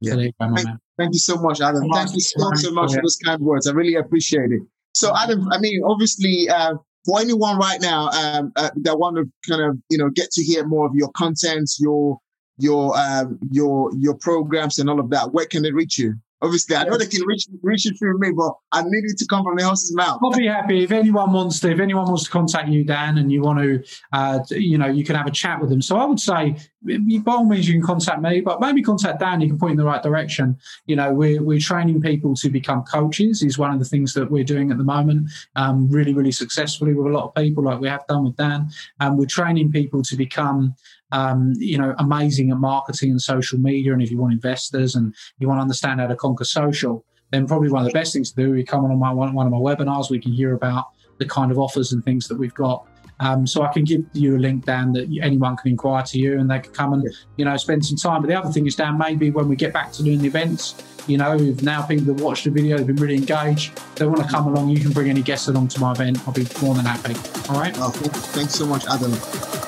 Yeah. 0.00 0.12
So 0.12 0.20
you 0.20 0.32
go, 0.40 0.54
thank, 0.54 0.68
thank, 0.96 1.12
you 1.12 1.20
so 1.20 1.36
much, 1.36 1.60
Adam. 1.60 1.82
Thank 1.92 2.14
you 2.14 2.20
so, 2.20 2.50
so 2.54 2.72
much 2.72 2.94
for 2.94 3.02
those 3.02 3.18
kind 3.24 3.40
words. 3.40 3.68
I 3.68 3.72
really 3.72 3.94
appreciate 3.94 4.50
it. 4.50 4.62
So, 4.94 5.14
Adam, 5.16 5.48
I 5.52 5.58
mean, 5.58 5.82
obviously, 5.84 6.48
uh, 6.48 6.74
for 7.04 7.20
anyone 7.20 7.58
right 7.58 7.80
now 7.80 8.08
um, 8.08 8.52
uh, 8.56 8.70
that 8.82 8.98
want 8.98 9.16
to 9.16 9.30
kind 9.48 9.62
of, 9.62 9.78
you 9.90 9.98
know, 9.98 10.08
get 10.08 10.30
to 10.32 10.42
hear 10.42 10.66
more 10.66 10.86
of 10.86 10.94
your 10.94 11.10
content, 11.16 11.70
your 11.78 12.18
your 12.58 12.98
um, 12.98 13.38
your 13.50 13.92
your 13.96 14.14
programs 14.14 14.78
and 14.78 14.88
all 14.90 14.98
of 14.98 15.10
that, 15.10 15.32
where 15.32 15.46
can 15.46 15.62
they 15.62 15.72
reach 15.72 15.98
you? 15.98 16.14
Obviously, 16.40 16.76
I 16.76 16.84
know 16.84 16.96
they 16.96 17.06
can 17.06 17.26
reach 17.26 17.46
reach 17.62 17.84
it 17.86 17.98
through 17.98 18.18
me, 18.18 18.30
but 18.30 18.52
I 18.70 18.82
need 18.82 19.04
it 19.04 19.18
to 19.18 19.26
come 19.26 19.42
from 19.42 19.56
the 19.56 19.64
horse's 19.64 19.94
mouth. 19.94 20.20
I'll 20.22 20.30
be 20.30 20.46
happy 20.46 20.84
if 20.84 20.92
anyone 20.92 21.32
wants 21.32 21.58
to. 21.60 21.70
If 21.70 21.80
anyone 21.80 22.06
wants 22.06 22.24
to 22.24 22.30
contact 22.30 22.68
you, 22.68 22.84
Dan, 22.84 23.18
and 23.18 23.32
you 23.32 23.42
want 23.42 23.58
to, 23.58 23.82
uh, 24.12 24.40
you 24.50 24.78
know, 24.78 24.86
you 24.86 25.04
can 25.04 25.16
have 25.16 25.26
a 25.26 25.32
chat 25.32 25.60
with 25.60 25.70
them. 25.70 25.82
So 25.82 25.96
I 25.96 26.04
would 26.04 26.20
say, 26.20 26.56
by 26.82 27.32
all 27.32 27.44
means, 27.44 27.68
you 27.68 27.74
can 27.74 27.82
contact 27.82 28.22
me, 28.22 28.40
but 28.40 28.60
maybe 28.60 28.82
contact 28.82 29.18
Dan. 29.18 29.40
You 29.40 29.48
can 29.48 29.58
point 29.58 29.72
in 29.72 29.76
the 29.78 29.84
right 29.84 30.02
direction. 30.02 30.56
You 30.86 30.94
know, 30.94 31.12
we're 31.12 31.42
we're 31.42 31.58
training 31.58 32.00
people 32.02 32.34
to 32.36 32.48
become 32.48 32.84
coaches. 32.84 33.42
Is 33.42 33.58
one 33.58 33.72
of 33.72 33.80
the 33.80 33.84
things 33.84 34.14
that 34.14 34.30
we're 34.30 34.44
doing 34.44 34.70
at 34.70 34.78
the 34.78 34.84
moment, 34.84 35.30
um, 35.56 35.90
really, 35.90 36.14
really 36.14 36.32
successfully 36.32 36.94
with 36.94 37.06
a 37.06 37.10
lot 37.10 37.24
of 37.24 37.34
people, 37.34 37.64
like 37.64 37.80
we 37.80 37.88
have 37.88 38.06
done 38.06 38.24
with 38.24 38.36
Dan. 38.36 38.70
And 39.00 39.10
um, 39.10 39.16
we're 39.16 39.26
training 39.26 39.72
people 39.72 40.02
to 40.04 40.16
become 40.16 40.76
um, 41.12 41.52
you 41.56 41.78
know, 41.78 41.94
amazing 41.98 42.50
at 42.50 42.58
marketing 42.58 43.10
and 43.10 43.20
social 43.20 43.58
media. 43.58 43.92
And 43.92 44.02
if 44.02 44.10
you 44.10 44.18
want 44.18 44.32
investors 44.32 44.94
and 44.94 45.14
you 45.38 45.48
want 45.48 45.58
to 45.58 45.62
understand 45.62 46.00
how 46.00 46.06
to 46.06 46.16
conquer 46.16 46.44
social, 46.44 47.04
then 47.30 47.46
probably 47.46 47.70
one 47.70 47.82
of 47.82 47.88
the 47.88 47.98
best 47.98 48.12
things 48.12 48.32
to 48.32 48.42
do, 48.42 48.54
you 48.54 48.64
come 48.64 48.84
on 48.84 48.98
my 48.98 49.12
one, 49.12 49.34
one 49.34 49.46
of 49.46 49.52
my 49.52 49.58
webinars, 49.58 50.10
we 50.10 50.18
can 50.18 50.32
hear 50.32 50.54
about 50.54 50.86
the 51.18 51.26
kind 51.26 51.50
of 51.50 51.58
offers 51.58 51.92
and 51.92 52.04
things 52.04 52.28
that 52.28 52.38
we've 52.38 52.54
got. 52.54 52.86
Um, 53.20 53.46
so 53.46 53.62
I 53.62 53.72
can 53.72 53.84
give 53.84 54.04
you 54.12 54.36
a 54.36 54.38
link, 54.38 54.64
Dan, 54.64 54.92
that 54.92 55.08
anyone 55.20 55.56
can 55.56 55.70
inquire 55.70 56.04
to 56.04 56.18
you 56.18 56.38
and 56.38 56.48
they 56.48 56.60
can 56.60 56.72
come 56.72 56.92
and, 56.92 57.08
you 57.36 57.44
know, 57.44 57.56
spend 57.56 57.84
some 57.84 57.96
time. 57.96 58.22
But 58.22 58.28
the 58.28 58.38
other 58.38 58.52
thing 58.52 58.66
is, 58.66 58.76
Dan, 58.76 58.96
maybe 58.96 59.30
when 59.30 59.48
we 59.48 59.56
get 59.56 59.72
back 59.72 59.92
to 59.94 60.04
doing 60.04 60.20
the 60.20 60.28
events, 60.28 60.82
you 61.08 61.18
know, 61.18 61.36
now 61.62 61.82
people 61.82 62.14
that 62.14 62.22
watch 62.22 62.44
the 62.44 62.50
video 62.50 62.78
have 62.78 62.86
been 62.86 62.96
really 62.96 63.16
engaged, 63.16 63.80
they 63.96 64.06
want 64.06 64.22
to 64.22 64.28
come 64.28 64.46
along, 64.46 64.68
you 64.68 64.78
can 64.78 64.92
bring 64.92 65.10
any 65.10 65.22
guests 65.22 65.48
along 65.48 65.68
to 65.68 65.80
my 65.80 65.92
event. 65.92 66.18
I'll 66.28 66.34
be 66.34 66.46
more 66.62 66.74
than 66.74 66.84
happy. 66.84 67.14
All 67.50 67.58
right. 67.58 67.74
Oh, 67.78 67.90
thanks 67.90 68.54
so 68.54 68.66
much, 68.66 68.86
Adam. 68.86 69.67